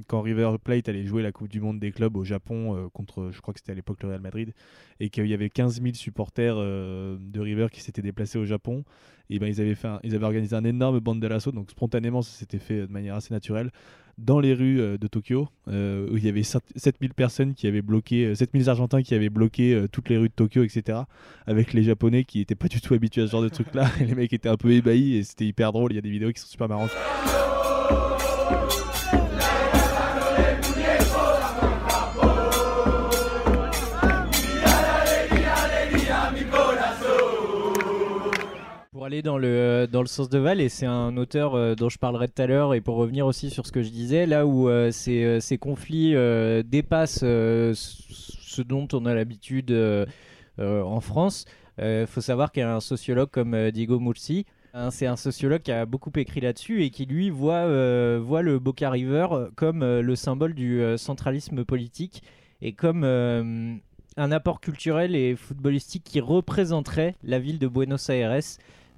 quand 0.06 0.20
River 0.20 0.50
Plate 0.62 0.90
allait 0.90 1.06
jouer 1.06 1.22
la 1.22 1.32
Coupe 1.32 1.48
du 1.48 1.62
Monde 1.62 1.80
des 1.80 1.92
clubs 1.92 2.14
au 2.14 2.24
Japon 2.24 2.90
contre, 2.92 3.30
je 3.32 3.40
crois 3.40 3.54
que 3.54 3.60
c'était 3.60 3.72
à 3.72 3.74
l'époque 3.74 4.02
le 4.02 4.10
Real 4.10 4.20
Madrid, 4.20 4.52
et 5.00 5.08
qu'il 5.08 5.26
y 5.26 5.32
avait 5.32 5.48
15 5.48 5.80
000 5.80 5.94
supporters 5.94 6.56
de 6.56 7.40
River 7.40 7.68
qui 7.72 7.80
s'étaient 7.80 8.02
déplacés 8.02 8.38
au 8.38 8.44
Japon. 8.44 8.84
Et 9.30 9.38
ben 9.38 9.46
ils 9.46 9.58
avaient, 9.62 9.74
fait 9.74 9.88
ils 10.02 10.14
avaient 10.14 10.26
organisé 10.26 10.54
un 10.54 10.64
énorme 10.64 11.00
banderaso, 11.00 11.50
donc 11.52 11.70
spontanément 11.70 12.20
ça 12.20 12.32
s'était 12.32 12.58
fait 12.58 12.86
de 12.86 12.92
manière 12.92 13.14
assez 13.14 13.32
naturelle 13.32 13.70
dans 14.18 14.40
les 14.40 14.54
rues 14.54 14.80
euh, 14.80 14.98
de 14.98 15.06
Tokyo, 15.06 15.48
euh, 15.68 16.08
où 16.10 16.16
il 16.16 16.24
y 16.24 16.28
avait 16.28 16.42
7000 16.42 17.14
personnes 17.14 17.54
qui 17.54 17.66
avaient 17.66 17.82
bloqué, 17.82 18.34
7000 18.34 18.62
euh, 18.62 18.70
Argentins 18.70 19.02
qui 19.02 19.14
avaient 19.14 19.30
bloqué 19.30 19.86
toutes 19.92 20.08
les 20.08 20.16
rues 20.16 20.28
de 20.28 20.34
Tokyo, 20.34 20.62
etc. 20.62 21.00
Avec 21.46 21.72
les 21.72 21.82
Japonais 21.82 22.24
qui 22.24 22.38
n'étaient 22.38 22.54
pas 22.54 22.68
du 22.68 22.80
tout 22.80 22.94
habitués 22.94 23.22
à 23.22 23.26
ce 23.26 23.32
genre 23.32 23.42
de 23.42 23.48
truc-là. 23.48 23.88
Et 24.00 24.04
les 24.04 24.14
mecs 24.14 24.32
étaient 24.32 24.48
un 24.48 24.56
peu 24.56 24.70
ébahis 24.72 25.16
et 25.16 25.22
c'était 25.22 25.46
hyper 25.46 25.72
drôle. 25.72 25.92
Il 25.92 25.96
y 25.96 25.98
a 25.98 26.02
des 26.02 26.10
vidéos 26.10 26.32
qui 26.32 26.40
sont 26.40 26.48
super 26.48 26.68
marrantes. 26.68 26.90
Aller 39.04 39.22
dans 39.22 39.38
le, 39.38 39.86
dans 39.90 40.00
le 40.00 40.06
sens 40.06 40.28
de 40.28 40.38
Val, 40.38 40.60
et 40.60 40.68
c'est 40.68 40.86
un 40.86 41.16
auteur 41.16 41.54
euh, 41.54 41.74
dont 41.74 41.88
je 41.88 41.98
parlerai 41.98 42.28
tout 42.28 42.40
à 42.40 42.46
l'heure, 42.46 42.74
et 42.74 42.80
pour 42.80 42.96
revenir 42.96 43.26
aussi 43.26 43.50
sur 43.50 43.66
ce 43.66 43.72
que 43.72 43.82
je 43.82 43.90
disais, 43.90 44.26
là 44.26 44.46
où 44.46 44.68
euh, 44.68 44.90
ces, 44.90 45.22
euh, 45.24 45.40
ces, 45.40 45.58
conflits 45.58 46.14
dépassent 46.64 47.20
ce 47.20 48.62
dont 48.62 48.88
on 48.92 49.06
a 49.06 49.14
l'habitude 49.14 49.72
en 50.58 51.00
France, 51.00 51.44
il 51.78 52.06
faut 52.06 52.20
savoir 52.20 52.52
qu'il 52.52 52.60
y 52.60 52.64
a 52.64 52.74
un 52.74 52.80
sociologue 52.80 53.30
comme 53.30 53.70
Diego 53.70 53.98
Murci, 53.98 54.46
hein, 54.72 54.90
c'est 54.90 55.06
un 55.06 55.16
sociologue 55.16 55.62
qui 55.62 55.72
a 55.72 55.86
beaucoup 55.86 56.12
écrit 56.16 56.40
là-dessus 56.40 56.84
et 56.84 56.90
qui 56.90 57.06
lui 57.06 57.30
voit, 57.30 57.66
voit 58.18 58.42
le 58.42 58.58
Boca 58.58 58.90
River 58.90 59.26
comme 59.56 59.84
le 59.84 60.16
symbole 60.16 60.54
du 60.54 60.82
centralisme 60.96 61.64
politique 61.64 62.22
et 62.62 62.72
comme 62.72 63.04
un 63.04 64.32
apport 64.32 64.60
culturel 64.60 65.16
et 65.16 65.34
footballistique 65.34 66.04
qui 66.04 66.20
représenterait 66.20 67.16
la 67.24 67.38
ville 67.38 67.58
de 67.58 67.66
Buenos 67.66 68.08
Aires 68.08 68.32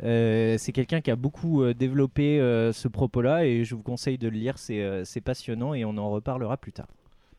euh, 0.02 0.56
c'est 0.58 0.72
quelqu'un 0.72 1.00
qui 1.00 1.10
a 1.10 1.16
beaucoup 1.16 1.62
euh, 1.62 1.74
développé 1.74 2.40
euh, 2.40 2.72
ce 2.72 2.88
propos-là 2.88 3.46
et 3.46 3.64
je 3.64 3.74
vous 3.74 3.82
conseille 3.82 4.18
de 4.18 4.28
le 4.28 4.36
lire, 4.36 4.58
c'est 4.58 5.20
passionnant 5.24 5.74
et 5.74 5.84
on 5.84 5.96
en 5.96 6.10
reparlera 6.10 6.56
plus 6.56 6.72
tard. 6.72 6.88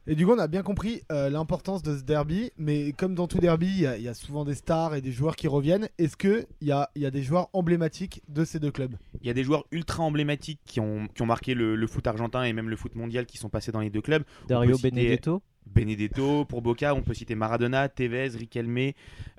Et 0.10 0.16
du 0.16 0.26
coup, 0.26 0.32
on 0.32 0.40
a 0.40 0.48
bien 0.48 0.64
compris 0.64 1.02
l'importance 1.10 1.84
de 1.84 1.98
ce 1.98 2.02
derby, 2.02 2.52
mais 2.58 2.94
comme 2.94 3.14
dans 3.14 3.28
tout 3.28 3.40
derby, 3.40 3.68
il 3.68 4.02
y, 4.02 4.08
a 4.08 4.14
souvent 4.14 4.46
des 4.46 4.56
stars 4.56 4.96
et 4.96 5.02
des 5.02 5.12
joueurs 5.12 5.36
qui 5.36 5.50
reviennent. 5.50 5.90
Est-ce 5.98 6.16
qu'il 6.16 6.46
y 6.62 6.72
a, 6.72 6.90
y 6.96 7.06
a 7.06 7.12
des 7.12 7.24
joueurs 7.24 7.50
emblématiques 7.52 8.24
de 8.30 8.46
ces 8.46 8.62
deux 8.62 8.72
clubs? 8.72 8.96
Il 9.20 9.28
y 9.28 9.30
a 9.30 9.34
des 9.34 9.44
joueurs 9.44 9.66
ultra 9.72 10.04
emblématiques 10.04 10.62
qui 10.64 10.80
ont, 10.80 11.10
qui 11.14 11.24
ont 11.24 11.26
marqué 11.26 11.54
le, 11.54 11.86
foot 11.88 12.08
argentin 12.08 12.44
et 12.44 12.54
même 12.54 12.70
le 12.70 12.78
foot 12.78 12.96
mondial 12.96 13.26
qui 13.26 13.38
sont 13.38 13.50
passés 13.50 13.74
dans 13.74 13.82
les 13.82 13.90
deux 13.90 14.00
clubs. 14.00 14.24
Dario 14.48 14.78
Benedetto? 14.78 15.42
Benedetto, 15.78 16.44
pour 16.44 16.64
Boca, 16.64 16.96
on 16.96 17.04
peut 17.04 17.14
citer 17.14 17.36
Maradona, 17.36 17.88
Tevez, 17.88 18.30
Riquelme, 18.30 18.94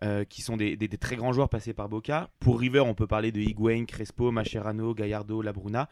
euh, 0.05 0.23
qui 0.23 0.41
sont 0.41 0.57
des, 0.57 0.77
très 1.01 1.17
grands 1.17 1.33
joueurs 1.33 1.49
passés 1.49 1.73
par 1.73 1.89
Boca. 1.89 2.31
Pour 2.39 2.61
River, 2.61 2.79
on 2.79 2.95
peut 2.95 3.09
parler 3.09 3.33
de 3.33 3.41
Higuain, 3.41 3.85
Crespo, 3.87 4.31
Mascherano, 4.31 4.95
Gallardo, 4.95 5.43
Labruna. 5.43 5.89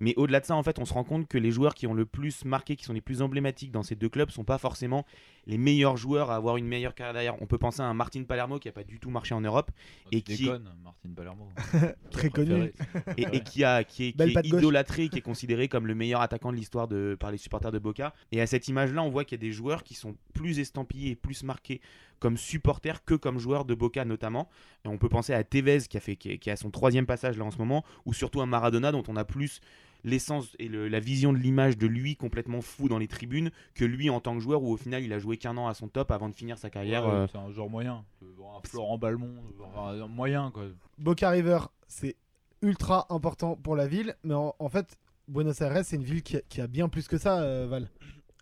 Mais 0.00 0.14
au-delà 0.16 0.40
de 0.40 0.46
ça, 0.46 0.56
en 0.56 0.62
fait, 0.62 0.78
on 0.78 0.84
se 0.84 0.94
rend 0.94 1.04
compte 1.04 1.28
que 1.28 1.38
les 1.38 1.50
joueurs 1.50 1.74
qui 1.74 1.86
ont 1.86 1.94
le 1.94 2.06
plus 2.06 2.44
marqué, 2.44 2.74
qui 2.74 2.84
sont 2.84 2.94
les 2.94 3.02
plus 3.02 3.22
emblématiques 3.22 3.70
dans 3.70 3.82
ces 3.82 3.94
deux 3.94 4.08
clubs, 4.08 4.30
sont 4.30 4.44
pas 4.44 4.58
forcément 4.58 5.06
les 5.46 5.58
meilleurs 5.58 5.96
joueurs 5.96 6.30
à 6.30 6.36
avoir 6.36 6.56
une 6.56 6.66
meilleure 6.66 6.94
carrière 6.94 7.12
derrière. 7.12 7.42
On 7.42 7.46
peut 7.46 7.58
penser 7.58 7.82
à 7.82 7.84
un 7.84 7.94
Martin 7.94 8.24
Palermo 8.24 8.58
qui 8.58 8.68
a 8.68 8.72
pas 8.72 8.82
du 8.82 8.98
tout 8.98 9.10
marché 9.10 9.34
en 9.34 9.40
Europe 9.40 9.70
et 10.10 10.22
qui 10.22 10.48
Martin 10.82 11.10
Palermo. 11.14 11.48
Très 12.10 12.30
connu. 12.30 12.72
et, 13.16 13.26
et 13.32 13.40
qui 13.40 13.62
a 13.62 13.84
qui 13.84 14.08
est, 14.08 14.12
qui 14.12 14.22
est 14.22 14.46
idolâtré, 14.46 15.08
qui 15.08 15.18
est 15.18 15.22
considéré 15.22 15.68
comme 15.68 15.86
le 15.86 15.94
meilleur 15.94 16.22
attaquant 16.22 16.50
de 16.50 16.56
l'histoire 16.56 16.88
de 16.88 17.16
par 17.18 17.30
les 17.30 17.38
supporters 17.38 17.70
de 17.70 17.78
Boca. 17.78 18.14
Et 18.32 18.40
à 18.40 18.46
cette 18.46 18.68
image-là, 18.68 19.02
on 19.02 19.10
voit 19.10 19.24
qu'il 19.24 19.38
y 19.38 19.40
a 19.40 19.46
des 19.46 19.52
joueurs 19.52 19.82
qui 19.82 19.94
sont 19.94 20.16
plus 20.32 20.58
estampillés 20.58 21.10
et 21.10 21.16
plus 21.16 21.42
marqués 21.42 21.80
comme 22.20 22.36
supporters 22.36 23.04
que 23.04 23.14
comme 23.14 23.38
joueurs 23.38 23.64
de 23.64 23.74
Boca 23.74 24.04
notamment. 24.04 24.48
Et 24.84 24.88
on 24.88 24.98
peut 24.98 25.08
penser 25.08 25.34
à 25.34 25.42
Tevez 25.44 25.80
qui 25.88 25.96
a 25.96 26.00
fait 26.00 26.16
qui, 26.16 26.38
qui 26.38 26.50
a 26.50 26.56
son 26.56 26.70
troisième 26.70 27.06
passage 27.06 27.36
là 27.38 27.44
en 27.44 27.50
ce 27.50 27.58
moment, 27.58 27.84
ou 28.06 28.12
surtout 28.12 28.40
à 28.40 28.46
Maradona 28.46 28.92
dont 28.92 29.02
on 29.08 29.16
a 29.16 29.24
plus 29.24 29.60
l'essence 30.04 30.54
et 30.58 30.68
le- 30.68 30.88
la 30.88 31.00
vision 31.00 31.32
de 31.32 31.38
l'image 31.38 31.76
de 31.78 31.86
lui 31.86 32.16
complètement 32.16 32.60
fou 32.60 32.88
dans 32.88 32.98
les 32.98 33.08
tribunes 33.08 33.50
que 33.74 33.84
lui 33.84 34.10
en 34.10 34.20
tant 34.20 34.34
que 34.34 34.40
joueur 34.40 34.62
où 34.62 34.72
au 34.72 34.76
final 34.76 35.02
il 35.02 35.12
a 35.12 35.18
joué 35.18 35.36
qu'un 35.36 35.56
an 35.56 35.66
à 35.68 35.74
son 35.74 35.88
top 35.88 36.10
avant 36.10 36.28
de 36.28 36.34
finir 36.34 36.58
sa 36.58 36.70
carrière. 36.70 37.04
Ouais, 37.06 37.12
euh, 37.12 37.26
C'est 37.30 37.38
un 37.38 37.50
joueur 37.50 37.68
moyen. 37.68 38.04
Un 38.22 38.68
Florent 38.68 38.98
Balmont, 38.98 39.34
un 39.76 40.06
moyen 40.06 40.50
quoi. 40.50 40.64
Boca 40.98 41.30
River, 41.30 41.58
c'est 41.88 42.16
ultra 42.62 43.06
important 43.10 43.56
pour 43.56 43.76
la 43.76 43.86
ville, 43.86 44.14
mais 44.24 44.34
en, 44.34 44.54
en 44.58 44.68
fait, 44.68 44.98
Buenos 45.28 45.60
Aires, 45.60 45.84
c'est 45.84 45.96
une 45.96 46.02
ville 46.04 46.22
qui 46.22 46.36
a, 46.36 46.40
qui 46.48 46.60
a 46.60 46.66
bien 46.66 46.88
plus 46.88 47.06
que 47.08 47.16
ça, 47.16 47.40
euh, 47.42 47.66
Val. 47.68 47.88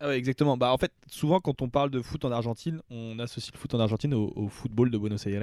Ah 0.01 0.07
ouais, 0.07 0.17
exactement. 0.17 0.55
Bah, 0.55 0.71
en 0.71 0.77
fait, 0.77 0.93
souvent 1.07 1.41
quand 1.41 1.61
on 1.61 1.67
parle 1.69 1.89
de 1.91 2.01
foot 2.01 2.23
en 2.23 2.31
Argentine, 2.31 2.81
on 2.89 3.19
associe 3.19 3.51
le 3.53 3.57
foot 3.59 3.73
en 3.75 3.79
Argentine 3.81 4.13
au, 4.13 4.31
au 4.35 4.47
football 4.47 4.91
de 4.91 4.97
Buenos 4.97 5.25
Aires. 5.27 5.41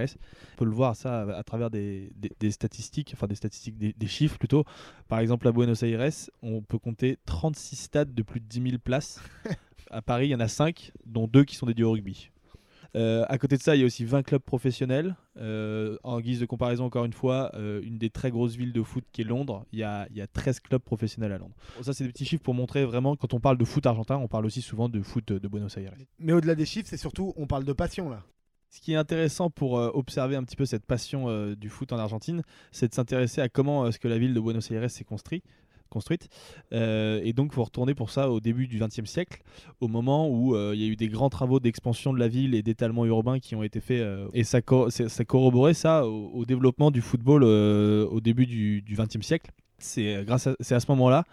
On 0.55 0.57
peut 0.57 0.65
le 0.65 0.71
voir 0.71 0.97
ça 0.97 1.23
à, 1.23 1.37
à 1.39 1.43
travers 1.43 1.69
des, 1.71 2.11
des- 2.17 2.33
des 2.41 2.51
statistiques, 2.51 3.11
enfin 3.15 3.27
des 3.27 3.35
statistiques, 3.35 3.77
des, 3.77 3.93
des 3.93 4.07
chiffres 4.07 4.39
plutôt. 4.39 4.65
Par 5.09 5.19
exemple, 5.19 5.47
à 5.47 5.53
Buenos 5.53 5.83
Aires, 5.83 6.11
on 6.43 6.63
peut 6.63 6.79
compter 6.79 7.19
36 7.27 7.77
stades 7.77 8.15
de 8.15 8.23
plus 8.23 8.41
de 8.41 8.47
10 8.47 8.63
000 8.71 8.79
places. 8.79 9.21
à 9.91 10.01
Paris, 10.01 10.29
il 10.29 10.31
y 10.31 10.35
en 10.35 10.41
a 10.41 10.49
5, 10.49 10.91
dont 11.05 11.27
2 11.27 11.45
qui 11.45 11.55
sont 11.57 11.67
dédiés 11.67 11.85
au 11.85 11.93
rugby. 11.93 12.31
Euh, 12.97 13.25
à 13.29 13.37
côté 13.37 13.57
de 13.57 13.63
ça, 13.63 13.77
il 13.77 13.81
y 13.81 13.83
a 13.83 13.87
aussi 13.87 14.05
20 14.05 14.23
clubs 14.23 14.43
professionnels. 14.43 15.17
Euh, 15.39 15.99
en 16.03 16.19
guise 16.21 16.41
de 16.41 16.47
comparaison, 16.47 16.85
encore 16.87 17.05
une 17.05 17.13
fois, 17.13 17.51
euh, 17.55 17.83
une 17.83 17.99
des 17.99 18.09
très 18.09 18.31
grosses 18.31 18.57
villes 18.57 18.73
de 18.73 18.83
foot 18.83 19.05
qui 19.13 19.21
est 19.21 19.25
Londres, 19.25 19.67
il 19.73 19.79
y 19.79 19.83
a, 19.83 20.07
il 20.11 20.17
y 20.17 20.23
a 20.23 20.27
13 20.27 20.61
clubs 20.61 20.81
professionnels 20.81 21.33
à 21.33 21.39
Londres. 21.39 21.55
Bon, 21.77 21.83
ça, 21.83 21.93
c'est 21.93 22.05
des 22.05 22.11
petits 22.11 22.25
chiffres 22.25 22.43
pour 22.43 22.55
montrer 22.55 22.85
vraiment, 22.87 23.15
quand 23.15 23.35
on 23.35 23.41
parle 23.41 23.59
de 23.59 23.65
foot 23.65 23.85
argentin, 23.85 24.17
on 24.17 24.29
parle 24.29 24.47
aussi 24.47 24.63
souvent 24.63 24.89
de 24.89 25.03
foot 25.03 25.33
de 25.33 25.49
Buenos 25.49 25.77
Aires. 25.77 25.93
Mais 26.19 26.33
au-delà 26.33 26.55
des 26.55 26.65
chiffres, 26.65 26.89
c'est 26.89 26.97
surtout, 26.97 27.35
on 27.37 27.47
parle 27.47 27.65
de 27.65 27.73
passion 27.73 28.09
là. 28.09 28.23
Ce 28.71 28.81
qui 28.81 28.93
est 28.93 28.97
intéressant 28.97 29.49
pour 29.49 29.75
observer 29.75 30.37
un 30.37 30.43
petit 30.43 30.57
peu 30.57 30.67
cette 30.67 30.85
passion 30.85 31.55
du 31.55 31.71
foot 31.71 31.93
en 31.93 31.99
Argentine, 31.99 32.43
c'est 32.73 32.89
de 32.89 32.95
s'intéresser 32.95 33.41
à 33.41 33.49
comment 33.49 33.87
est-ce 33.87 33.99
que 33.99 34.09
la 34.09 34.19
ville 34.19 34.35
de 34.35 34.41
Buenos 34.41 34.71
Aires 34.71 34.91
s'est 34.91 35.05
construite. 35.05 35.45
Construite. 35.89 36.29
Euh, 36.73 37.21
et 37.25 37.33
donc, 37.33 37.51
il 37.53 37.55
faut 37.55 37.65
retourner 37.65 37.95
pour 37.95 38.11
ça 38.11 38.31
au 38.31 38.41
début 38.41 38.67
du 38.67 38.79
XXe 38.79 39.05
siècle, 39.05 39.43
au 39.81 39.89
moment 39.89 40.29
où 40.29 40.55
euh, 40.55 40.73
il 40.75 40.83
y 40.83 40.85
a 40.85 40.89
eu 40.89 40.97
des 40.97 41.09
grands 41.09 41.31
travaux 41.31 41.61
d'expansion 41.61 42.13
de 42.13 42.19
la 42.19 42.29
ville 42.29 42.55
et 42.55 42.63
d'étalement 42.63 43.05
urbain 43.05 43.39
qui 43.39 43.55
ont 43.55 43.63
été 43.63 43.81
faits. 43.81 44.01
euh, 44.01 44.29
et 44.33 44.45
ça, 44.45 44.61
ça 44.91 45.25
corroborait 45.25 45.75
ça 45.75 46.07
au, 46.07 46.45
développement 46.45 46.91
du 46.91 47.01
football 47.01 47.43
au 47.45 48.21
début 48.21 48.47
du 48.47 48.83
XXe 48.97 49.25
siècle. 49.25 49.51
C'est 49.79 50.25
à, 50.27 50.35
à 50.35 50.39
ce 50.81 50.91
moment-là 50.91 51.25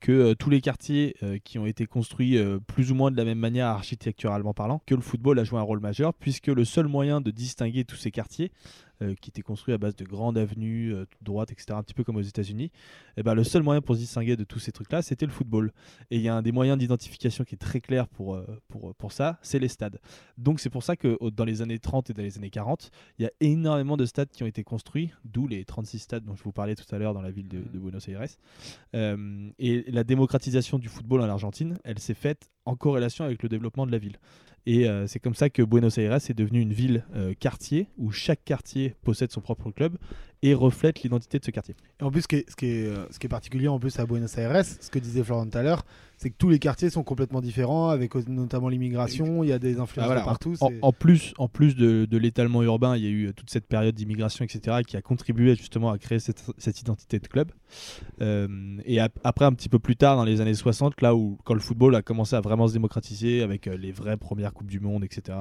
que 0.00 0.32
tous 0.34 0.48
les 0.48 0.60
quartiers 0.60 1.14
qui 1.44 1.58
ont 1.58 1.66
été 1.66 1.86
construits 1.86 2.38
plus 2.66 2.92
ou 2.92 2.94
moins 2.94 3.10
de 3.10 3.16
la 3.16 3.24
même 3.24 3.38
manière 3.38 3.66
architecturalement 3.66 4.54
parlant, 4.54 4.80
que 4.86 4.94
le 4.94 5.02
football 5.02 5.38
a 5.38 5.44
joué 5.44 5.58
un 5.58 5.62
rôle 5.62 5.80
majeur, 5.80 6.14
puisque 6.14 6.46
le 6.46 6.64
seul 6.64 6.86
moyen 6.86 7.20
de 7.20 7.30
distinguer 7.30 7.84
tous 7.84 7.96
ces 7.96 8.10
quartiers, 8.10 8.52
euh, 9.02 9.14
qui 9.20 9.30
étaient 9.30 9.42
construits 9.42 9.74
à 9.74 9.78
base 9.78 9.96
de 9.96 10.04
grandes 10.04 10.38
avenues, 10.38 10.94
euh, 10.94 11.06
droites, 11.22 11.50
etc., 11.52 11.72
un 11.72 11.82
petit 11.82 11.94
peu 11.94 12.04
comme 12.04 12.16
aux 12.16 12.22
États-Unis, 12.22 12.70
eh 13.16 13.22
ben, 13.22 13.34
le 13.34 13.44
seul 13.44 13.62
moyen 13.62 13.80
pour 13.80 13.94
se 13.94 14.00
distinguer 14.00 14.36
de 14.36 14.44
tous 14.44 14.58
ces 14.58 14.72
trucs-là, 14.72 15.02
c'était 15.02 15.26
le 15.26 15.32
football. 15.32 15.72
Et 16.10 16.16
il 16.16 16.22
y 16.22 16.28
a 16.28 16.34
un 16.34 16.42
des 16.42 16.52
moyens 16.52 16.78
d'identification 16.78 17.44
qui 17.44 17.54
est 17.54 17.58
très 17.58 17.80
clair 17.80 18.08
pour, 18.08 18.34
euh, 18.34 18.46
pour, 18.68 18.94
pour 18.94 19.12
ça, 19.12 19.38
c'est 19.42 19.58
les 19.58 19.68
stades. 19.68 20.00
Donc 20.38 20.60
c'est 20.60 20.70
pour 20.70 20.82
ça 20.82 20.96
que 20.96 21.18
dans 21.30 21.44
les 21.44 21.62
années 21.62 21.78
30 21.78 22.10
et 22.10 22.12
dans 22.12 22.22
les 22.22 22.36
années 22.36 22.50
40, 22.50 22.90
il 23.18 23.22
y 23.22 23.26
a 23.26 23.30
énormément 23.40 23.96
de 23.96 24.04
stades 24.04 24.30
qui 24.30 24.42
ont 24.42 24.46
été 24.46 24.64
construits, 24.64 25.12
d'où 25.24 25.46
les 25.46 25.64
36 25.64 25.98
stades 25.98 26.24
dont 26.24 26.36
je 26.36 26.42
vous 26.42 26.52
parlais 26.52 26.74
tout 26.74 26.94
à 26.94 26.98
l'heure 26.98 27.14
dans 27.14 27.22
la 27.22 27.30
ville 27.30 27.48
de, 27.48 27.58
de 27.58 27.78
Buenos 27.78 28.08
Aires. 28.08 28.20
Et 29.58 29.90
la 29.90 30.04
démocratisation 30.04 30.78
du 30.78 30.88
football 30.88 31.20
en 31.20 31.28
Argentine, 31.28 31.78
elle 31.84 31.98
s'est 31.98 32.14
faite 32.14 32.50
en 32.64 32.76
corrélation 32.76 33.24
avec 33.24 33.42
le 33.42 33.48
développement 33.48 33.86
de 33.86 33.92
la 33.92 33.98
ville. 33.98 34.18
Et 34.66 34.88
euh, 34.88 35.06
c'est 35.06 35.18
comme 35.18 35.34
ça 35.34 35.48
que 35.48 35.62
Buenos 35.62 35.98
Aires 35.98 36.14
est 36.14 36.34
devenue 36.34 36.60
une 36.60 36.72
ville 36.72 37.04
euh, 37.14 37.32
quartier 37.38 37.88
où 37.96 38.10
chaque 38.10 38.44
quartier 38.44 38.94
possède 39.02 39.32
son 39.32 39.40
propre 39.40 39.70
club 39.70 39.96
et 40.42 40.54
reflète 40.54 41.02
l'identité 41.02 41.38
de 41.38 41.44
ce 41.44 41.50
quartier. 41.50 41.74
Et 42.00 42.04
en 42.04 42.10
plus, 42.10 42.22
ce 42.22 42.28
qui 42.28 42.36
est, 42.36 42.50
ce 42.50 42.56
qui 42.56 42.66
est, 42.66 42.86
euh, 42.86 43.06
ce 43.10 43.18
qui 43.18 43.26
est 43.26 43.28
particulier 43.30 43.68
en 43.68 43.78
plus 43.78 43.98
à 43.98 44.06
Buenos 44.06 44.36
Aires, 44.38 44.64
ce 44.64 44.90
que 44.90 44.98
disait 44.98 45.22
Florent 45.22 45.46
tout 45.46 45.58
à 45.58 45.62
l'heure, 45.62 45.84
c'est 46.16 46.28
que 46.30 46.36
tous 46.36 46.50
les 46.50 46.58
quartiers 46.58 46.90
sont 46.90 47.02
complètement 47.02 47.40
différents, 47.40 47.88
avec 47.88 48.14
notamment 48.28 48.68
l'immigration, 48.68 49.42
il 49.42 49.48
y 49.48 49.52
a 49.52 49.58
des 49.58 49.78
influences 49.80 50.04
Ah, 50.04 50.06
voilà, 50.06 50.20
partout. 50.22 50.54
En, 50.82 50.92
plus, 50.92 51.32
en 51.38 51.48
plus 51.48 51.76
de, 51.76 52.04
de 52.04 52.18
l'étalement 52.18 52.62
urbain, 52.62 52.94
il 52.96 53.02
y 53.02 53.06
a 53.06 53.10
eu 53.10 53.32
toute 53.34 53.48
cette 53.50 53.66
période 53.66 53.94
d'immigration, 53.94 54.44
etc., 54.44 54.78
qui 54.86 54.96
a 54.98 55.02
contribué 55.02 55.54
justement 55.56 55.90
à 55.90 55.96
créer 55.98 56.18
cette, 56.18 56.44
cette 56.58 56.78
identité 56.80 57.18
de 57.18 57.26
club. 57.26 57.50
Euh, 58.20 58.76
et 58.84 59.00
ap- 59.00 59.18
après, 59.24 59.44
un 59.46 59.52
petit 59.52 59.68
peu 59.70 59.78
plus 59.78 59.96
tard, 59.96 60.16
dans 60.16 60.24
les 60.24 60.40
années 60.42 60.54
60, 60.54 61.00
là 61.00 61.14
où 61.14 61.38
quand 61.44 61.54
le 61.54 61.60
football 61.60 61.94
a 61.94 62.02
commencé 62.02 62.36
à 62.36 62.40
vraiment 62.42 62.68
se 62.68 62.72
démocratiser 62.74 63.42
avec 63.42 63.66
euh, 63.66 63.76
les 63.78 63.92
vraies 63.92 64.16
premières 64.18 64.52
coupes 64.52 64.70
du 64.70 64.80
monde, 64.80 65.04
etc., 65.04 65.38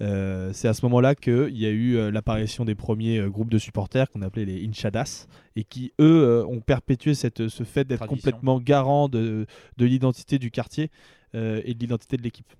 euh, 0.00 0.50
c'est 0.52 0.68
à 0.68 0.74
ce 0.74 0.84
moment-là 0.86 1.14
qu'il 1.16 1.56
y 1.56 1.66
a 1.66 1.70
eu 1.70 2.10
l'apparition 2.12 2.64
des 2.64 2.74
premiers 2.74 3.20
groupes 3.28 3.50
de 3.50 3.58
supporters 3.58 4.10
qu'on 4.10 4.22
appelait 4.24 4.44
les 4.44 4.64
hinchadas, 4.66 5.26
et 5.56 5.64
qui 5.64 5.92
eux 6.00 6.22
euh, 6.22 6.46
ont 6.46 6.60
perpétué 6.60 7.14
cette, 7.14 7.48
ce 7.48 7.62
fait 7.62 7.84
d'être 7.84 8.06
complètement 8.06 8.58
garant 8.60 9.08
de, 9.08 9.46
de 9.76 9.84
l'identité 9.86 10.38
du 10.38 10.50
quartier 10.50 10.90
euh, 11.34 11.60
et 11.64 11.74
de 11.74 11.78
l'identité 11.78 12.16
de 12.16 12.22
l'équipe. 12.22 12.52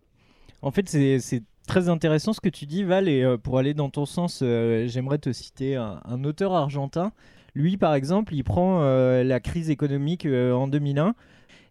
En 0.62 0.70
fait, 0.70 0.88
c'est 0.88 1.18
c'est 1.18 1.42
très 1.66 1.88
intéressant 1.88 2.32
ce 2.32 2.40
que 2.40 2.48
tu 2.48 2.66
dis, 2.66 2.84
Val, 2.84 3.08
et 3.08 3.22
euh, 3.22 3.36
pour 3.36 3.58
aller 3.58 3.74
dans 3.74 3.90
ton 3.90 4.06
sens, 4.06 4.40
euh, 4.42 4.86
j'aimerais 4.86 5.18
te 5.18 5.32
citer 5.32 5.76
un, 5.76 6.00
un 6.04 6.24
auteur 6.24 6.54
argentin. 6.54 7.12
Lui, 7.54 7.76
par 7.76 7.94
exemple, 7.94 8.34
il 8.34 8.42
prend 8.42 8.82
euh, 8.82 9.22
la 9.22 9.40
crise 9.40 9.70
économique 9.70 10.26
euh, 10.26 10.52
en 10.52 10.66
2001 10.66 11.14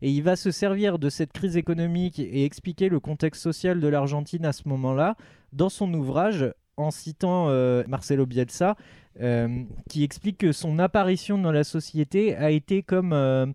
et 0.01 0.09
il 0.09 0.23
va 0.23 0.35
se 0.35 0.49
servir 0.51 0.97
de 0.97 1.09
cette 1.09 1.33
crise 1.33 1.57
économique 1.57 2.19
et 2.19 2.45
expliquer 2.45 2.89
le 2.89 2.99
contexte 2.99 3.41
social 3.41 3.79
de 3.79 3.87
l'Argentine 3.87 4.45
à 4.45 4.53
ce 4.53 4.67
moment-là 4.69 5.15
dans 5.51 5.69
son 5.69 5.93
ouvrage 5.93 6.53
en 6.77 6.89
citant 6.89 7.47
euh, 7.49 7.83
Marcelo 7.87 8.25
Bielsa, 8.25 8.75
euh, 9.21 9.63
qui 9.89 10.03
explique 10.03 10.37
que 10.39 10.51
son 10.51 10.79
apparition 10.79 11.37
dans 11.37 11.51
la 11.51 11.63
société 11.63 12.35
a 12.35 12.49
été 12.51 12.81
comme 12.83 13.13
euh, 13.13 13.45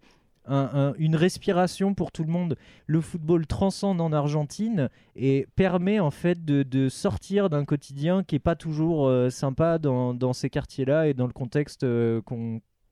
un- 0.47 0.71
un- 0.73 0.95
une 0.99 1.17
respiration 1.17 1.95
pour 1.95 2.13
tout 2.13 2.25
le 2.25 2.31
monde. 2.31 2.57
Le 2.87 3.01
football 3.01 3.47
transcende 3.47 4.01
en 4.01 4.13
Argentine 4.13 4.89
et 5.17 5.47
permet 5.57 6.01
en 6.01 6.11
fait 6.11 6.45
de, 6.45 6.89
sortir 6.89 7.51
d'un 7.51 7.65
quotidien 7.65 8.23
qui 8.25 8.37
est 8.37 8.39
pas 8.41 8.57
toujours 8.57 9.07
euh, 9.09 9.31
sympa 9.31 9.79
dans, 9.79 10.33
ces 10.33 10.49
quartiers-là 10.49 11.09
et 11.09 11.15
dans 11.15 11.27
le 11.27 11.33
contexte 11.33 11.85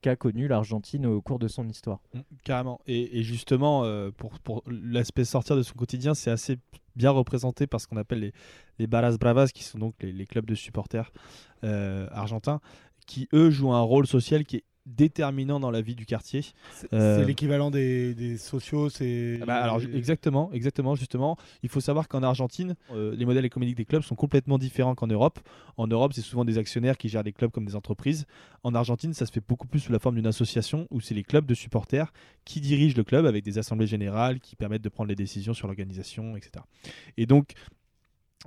qu'a 0.01 0.15
connu 0.15 0.47
l'Argentine 0.47 1.07
au 1.07 1.21
cours 1.21 1.39
de 1.39 1.47
son 1.47 1.67
histoire. 1.67 1.99
Mm, 2.13 2.19
Carrément. 2.43 2.79
Et, 2.85 3.23
justement, 3.23 3.83
pour 4.43 4.63
l'aspect 4.67 5.25
sortir 5.25 5.55
de 5.55 5.63
son 5.63 5.73
quotidien, 5.73 6.13
c'est 6.13 6.29
assez 6.31 6.57
bien 6.97 7.11
représenté 7.11 7.67
par 7.67 7.79
ce 7.79 7.87
qu'on 7.87 7.97
appelle 7.97 8.19
les, 8.19 8.33
les 8.79 8.87
Barras 8.87 9.17
Bravas, 9.17 9.47
qui 9.47 9.63
sont 9.63 9.79
donc 9.79 9.95
les, 10.01 10.11
les 10.11 10.25
clubs 10.25 10.45
de 10.45 10.55
supporters 10.55 11.11
euh, 11.63 12.07
argentins, 12.11 12.59
qui 13.05 13.29
eux 13.33 13.49
jouent 13.49 13.73
un 13.73 13.81
rôle 13.81 14.07
social 14.07 14.43
qui 14.43 14.57
est 14.57 14.63
déterminant 14.87 15.59
dans 15.59 15.71
la 15.71 15.81
vie 15.81 15.95
du 15.95 16.05
quartier. 16.05 16.41
c'est 16.73 16.93
euh, 16.93 17.25
l'équivalent 17.25 17.69
des, 17.69 18.13
des 18.13 18.37
sociaux, 18.37 18.89
c'est. 18.89 19.39
Ah 19.41 19.45
bah, 19.45 19.55
alors 19.57 19.81
exactement, 19.81 20.49
exactement, 20.53 20.95
justement. 20.95 21.37
Il 21.63 21.69
faut 21.69 21.81
savoir 21.81 22.07
qu'en 22.07 22.23
Argentine, 22.23 22.75
euh, 22.91 23.15
les 23.15 23.25
modèles 23.25 23.45
économiques 23.45 23.75
des 23.75 23.85
clubs 23.85 24.03
sont 24.03 24.15
complètement 24.15 24.57
différents 24.57 24.95
qu'en 24.95 25.07
Europe. 25.07 25.39
En 25.75 25.87
Europe, 25.87 26.13
c'est 26.13 26.21
souvent 26.21 26.45
des 26.45 26.57
actionnaires 26.57 26.97
qui 26.97 27.09
gèrent 27.09 27.23
les 27.23 27.33
clubs 27.33 27.51
comme 27.51 27.65
des 27.65 27.75
entreprises. 27.75 28.25
En 28.63 28.73
Argentine, 28.73 29.13
ça 29.13 29.25
se 29.25 29.31
fait 29.31 29.43
beaucoup 29.45 29.67
plus 29.67 29.79
sous 29.79 29.91
la 29.91 29.99
forme 29.99 30.15
d'une 30.15 30.27
association 30.27 30.87
où 30.89 31.01
c'est 31.01 31.13
les 31.13 31.23
clubs 31.23 31.45
de 31.45 31.53
supporters 31.53 32.11
qui 32.45 32.61
dirigent 32.61 32.95
le 32.97 33.03
club 33.03 33.25
avec 33.25 33.43
des 33.43 33.57
assemblées 33.57 33.87
générales 33.87 34.39
qui 34.39 34.55
permettent 34.55 34.81
de 34.81 34.89
prendre 34.89 35.09
les 35.09 35.15
décisions 35.15 35.53
sur 35.53 35.67
l'organisation, 35.67 36.37
etc. 36.37 36.63
Et 37.17 37.25
donc 37.25 37.53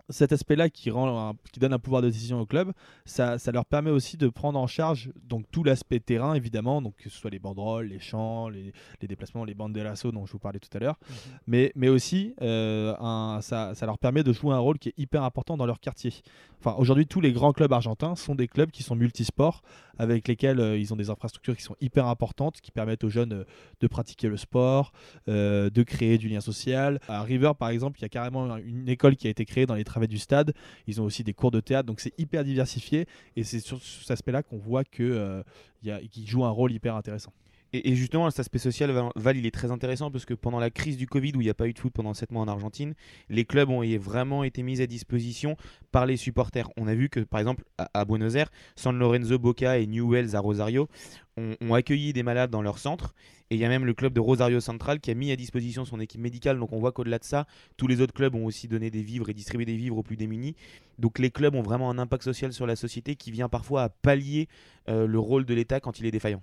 cet 0.08 0.32
aspect-là 0.32 0.70
qui, 0.70 0.90
rend 0.90 1.30
un- 1.30 1.34
qui 1.52 1.58
donne 1.60 1.72
un 1.72 1.78
pouvoir 1.78 2.00
de 2.02 2.08
décision 2.08 2.40
au 2.40 2.46
club, 2.46 2.72
ça, 3.04 3.38
ça 3.38 3.50
leur 3.52 3.64
permet 3.64 3.90
aussi 3.90 4.16
de 4.16 4.28
prendre 4.28 4.58
en 4.58 4.66
charge 4.66 5.10
donc 5.28 5.44
tout 5.50 5.64
l'aspect 5.64 5.98
terrain 6.00 6.34
évidemment, 6.34 6.80
donc 6.80 6.94
que 6.96 7.10
ce 7.10 7.18
soit 7.18 7.30
les 7.30 7.38
banderoles, 7.40 7.86
les 7.88 7.98
champs, 7.98 8.48
les, 8.48 8.72
les 9.02 9.08
déplacements, 9.08 9.44
les 9.44 9.54
bandes 9.54 9.72
d'assaut 9.72 10.12
dont 10.12 10.26
je 10.26 10.32
vous 10.32 10.38
parlais 10.38 10.60
tout 10.60 10.74
à 10.76 10.80
l'heure, 10.80 10.98
mais, 11.46 11.72
mais 11.74 11.88
aussi 11.88 12.34
euh, 12.40 12.94
un- 13.00 13.40
ça, 13.42 13.74
ça 13.74 13.86
leur 13.86 13.98
permet 13.98 14.22
de 14.22 14.32
jouer 14.32 14.54
un 14.54 14.58
rôle 14.58 14.78
qui 14.78 14.90
est 14.90 14.94
hyper 14.98 15.24
important 15.24 15.56
dans 15.56 15.66
leur 15.66 15.80
quartier. 15.80 16.12
Enfin, 16.60 16.76
aujourd'hui, 16.78 17.06
tous 17.06 17.20
les 17.20 17.32
grands 17.32 17.52
clubs 17.52 17.72
argentins 17.72 18.14
sont 18.16 18.34
des 18.34 18.46
clubs 18.46 18.70
qui 18.70 18.82
sont 18.82 18.94
multisports, 18.94 19.62
avec 20.00 20.28
lesquels 20.28 20.60
euh, 20.60 20.78
ils 20.78 20.94
ont 20.94 20.96
des 20.96 21.10
infrastructures 21.10 21.54
qui 21.54 21.62
sont 21.62 21.76
hyper 21.78 22.06
importantes, 22.06 22.62
qui 22.62 22.70
permettent 22.70 23.04
aux 23.04 23.10
jeunes 23.10 23.34
euh, 23.34 23.44
de 23.80 23.86
pratiquer 23.86 24.28
le 24.28 24.38
sport, 24.38 24.92
euh, 25.28 25.68
de 25.68 25.82
créer 25.82 26.16
du 26.16 26.26
lien 26.30 26.40
social. 26.40 26.98
À 27.06 27.22
River, 27.22 27.52
par 27.58 27.68
exemple, 27.68 27.98
il 27.98 28.02
y 28.02 28.04
a 28.06 28.08
carrément 28.08 28.56
une 28.56 28.88
école 28.88 29.14
qui 29.14 29.26
a 29.26 29.30
été 29.30 29.44
créée 29.44 29.66
dans 29.66 29.74
les 29.74 29.84
travées 29.84 30.06
du 30.06 30.16
stade. 30.16 30.54
Ils 30.86 31.02
ont 31.02 31.04
aussi 31.04 31.22
des 31.22 31.34
cours 31.34 31.50
de 31.50 31.60
théâtre, 31.60 31.86
donc 31.86 32.00
c'est 32.00 32.18
hyper 32.18 32.44
diversifié. 32.44 33.04
Et 33.36 33.44
c'est 33.44 33.60
sur 33.60 33.82
cet 33.82 34.10
aspect-là 34.10 34.42
qu'on 34.42 34.56
voit 34.56 34.84
que, 34.84 35.44
il 35.82 35.88
y 35.88 35.90
a- 35.90 36.00
qu'ils 36.00 36.26
jouent 36.26 36.46
un 36.46 36.50
rôle 36.50 36.72
hyper 36.72 36.96
intéressant. 36.96 37.32
Et, 37.72 37.94
justement, 37.94 38.28
cet 38.30 38.40
aspect 38.40 38.58
social, 38.58 38.92
Val, 39.14 39.36
il 39.36 39.46
est 39.46 39.50
très 39.52 39.70
intéressant 39.70 40.10
parce 40.10 40.24
que 40.24 40.34
pendant 40.34 40.58
la 40.58 40.70
crise 40.70 40.96
du 40.96 41.06
Covid, 41.06 41.32
où 41.36 41.40
il 41.40 41.44
n'y 41.44 41.50
a 41.50 41.54
pas 41.54 41.68
eu 41.68 41.72
de 41.72 41.78
foot 41.78 41.92
pendant 41.92 42.14
7 42.14 42.32
mois 42.32 42.42
en 42.42 42.48
Argentine, 42.48 42.94
les 43.28 43.44
clubs 43.44 43.70
ont 43.70 43.84
vraiment 43.98 44.42
été 44.42 44.62
mis 44.62 44.80
à 44.80 44.86
disposition 44.86 45.56
par 45.92 46.04
les 46.04 46.16
supporters. 46.16 46.68
On 46.76 46.88
a 46.88 46.94
vu 46.94 47.08
que, 47.08 47.20
par 47.20 47.38
exemple, 47.38 47.64
à, 47.78 48.04
Buenos 48.04 48.34
Aires, 48.34 48.50
San 48.74 48.98
Lorenzo, 48.98 49.38
Boca 49.38 49.78
et 49.78 49.86
Newells 49.86 50.34
à 50.34 50.40
Rosario 50.40 50.88
ont, 51.36 51.74
accueilli 51.74 52.12
des 52.12 52.22
malades 52.22 52.50
dans 52.50 52.60
leur 52.60 52.78
centre. 52.78 53.14
Et 53.50 53.54
il 53.54 53.60
y 53.60 53.64
a 53.64 53.68
même 53.68 53.84
le 53.84 53.94
club 53.94 54.12
de 54.12 54.20
Rosario 54.20 54.60
Central 54.60 55.00
qui 55.00 55.10
a 55.10 55.14
mis 55.14 55.32
à 55.32 55.36
disposition 55.36 55.84
son 55.84 56.00
équipe 56.00 56.20
médicale. 56.20 56.58
Donc 56.58 56.72
on 56.72 56.78
voit 56.78 56.92
qu'au-delà 56.92 57.18
de 57.18 57.24
ça, 57.24 57.46
tous 57.76 57.86
les 57.86 58.00
autres 58.00 58.12
clubs 58.12 58.34
ont 58.34 58.44
aussi 58.44 58.68
donné 58.68 58.90
des 58.90 59.02
vivres 59.02 59.28
et 59.28 59.34
distribué 59.34 59.64
des 59.64 59.76
vivres 59.76 59.96
aux 59.96 60.02
plus 60.02 60.16
démunis. 60.16 60.54
Donc 60.98 61.18
les 61.18 61.30
clubs 61.30 61.54
ont 61.54 61.62
vraiment 61.62 61.90
un 61.90 61.98
impact 61.98 62.24
social 62.24 62.52
sur 62.52 62.66
la 62.66 62.76
société 62.76 63.16
qui 63.16 63.30
vient 63.30 63.48
parfois 63.48 63.84
à 63.84 63.88
pallier 63.88 64.48
euh, 64.88 65.06
le 65.06 65.18
rôle 65.18 65.44
de 65.46 65.54
l'État 65.54 65.80
quand 65.80 65.98
il 65.98 66.06
est 66.06 66.10
défaillant. 66.10 66.42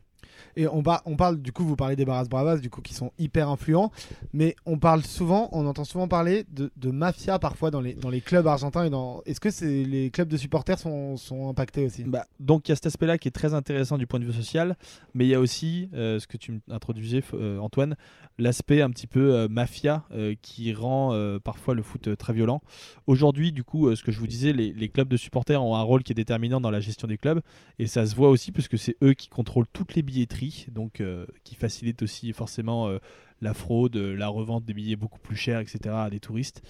Et 0.56 0.68
on, 0.68 0.82
parle, 0.82 1.42
du 1.42 1.52
coup, 1.52 1.64
vous 1.64 1.76
parlez 1.76 1.96
des 1.96 2.06
Barras 2.06 2.26
Bravas, 2.26 2.58
du 2.58 2.70
coup, 2.70 2.82
qui 2.82 2.94
sont 2.94 3.12
hyper 3.20 3.50
influents, 3.50 3.92
mais 4.34 4.56
on 4.66 4.78
parle 4.78 5.04
souvent, 5.04 5.50
on 5.52 5.66
entend 5.66 5.84
souvent 5.84 6.08
parler 6.08 6.46
de, 6.52 6.92
mafia 6.92 7.40
parfois 7.40 7.72
dans 7.72 7.82
les, 7.82 8.22
clubs 8.22 8.48
argentins. 8.48 8.90
Est-ce 9.26 9.40
que 9.40 9.66
les 9.66 10.10
clubs 10.10 10.28
de 10.28 10.38
supporters 10.38 10.80
sont, 10.80 11.18
impactés 11.50 11.86
aussi? 11.86 12.04
Bah, 12.04 12.26
Donc 12.40 12.68
il 12.68 12.72
y 12.72 12.74
a 12.74 12.76
cet 12.76 12.88
aspect-là 12.88 13.18
qui 13.18 13.28
est 13.28 13.32
très 13.32 13.54
intéressant 13.54 13.98
du 13.98 14.08
point 14.08 14.20
de 14.20 14.26
vue 14.26 14.34
social, 14.34 14.76
mais 15.14 15.26
il 15.26 15.30
y 15.30 15.36
a 15.36 15.40
aussi, 15.40 15.90
euh, 15.94 16.20
ce 16.20 16.28
que 16.28 16.38
tu 16.38 16.60
introduisais, 16.70 17.24
euh, 17.34 17.60
Antoine, 17.60 17.96
l'aspect 18.38 18.82
un 18.82 18.90
petit 18.90 19.08
peu 19.08 19.34
euh, 19.34 19.48
mafia 19.48 20.04
qui 20.42 20.74
rend 20.74 21.18
parfois 21.44 21.74
le 21.76 21.82
foot 21.82 22.16
très 22.18 22.34
violent. 22.34 22.62
Aujourd'hui, 23.06 23.52
du 23.52 23.64
coup, 23.64 23.94
ce 23.96 24.04
que 24.04 24.12
je 24.12 24.20
vous 24.20 24.28
disais, 24.28 24.54
les, 24.54 24.74
les, 24.74 24.90
clubs 24.90 25.08
de 25.08 25.18
supporters 25.18 25.64
ont 25.64 25.76
un 25.76 25.82
rôle 25.82 26.04
qui 26.04 26.12
est 26.12 26.16
déterminant 26.16 26.62
dans 26.62 26.72
la 26.72 26.80
gestion 26.80 27.08
des 27.08 27.18
clubs, 27.18 27.42
et 27.80 27.88
ça 27.88 28.06
se 28.06 28.16
voit 28.16 28.30
aussi 28.30 28.52
puisque 28.52 28.78
c'est 28.78 28.96
eux 29.04 29.14
qui 29.14 29.30
contrôlent 29.30 29.68
toutes 29.74 29.96
les 29.96 30.04
billetteries, 30.18 30.66
donc 30.72 31.00
euh, 31.00 31.26
qui 31.44 31.56
facilite 31.56 32.02
aussi 32.02 32.34
forcément 32.34 32.88
euh, 32.88 32.98
la 33.42 33.54
fraude, 33.54 33.96
la 33.96 34.28
revente 34.28 34.66
des 34.66 34.74
billets 34.74 34.96
beaucoup 34.96 35.20
plus 35.20 35.36
chers, 35.36 35.60
etc. 35.60 35.80
à 35.94 36.10
des 36.10 36.20
touristes. 36.20 36.64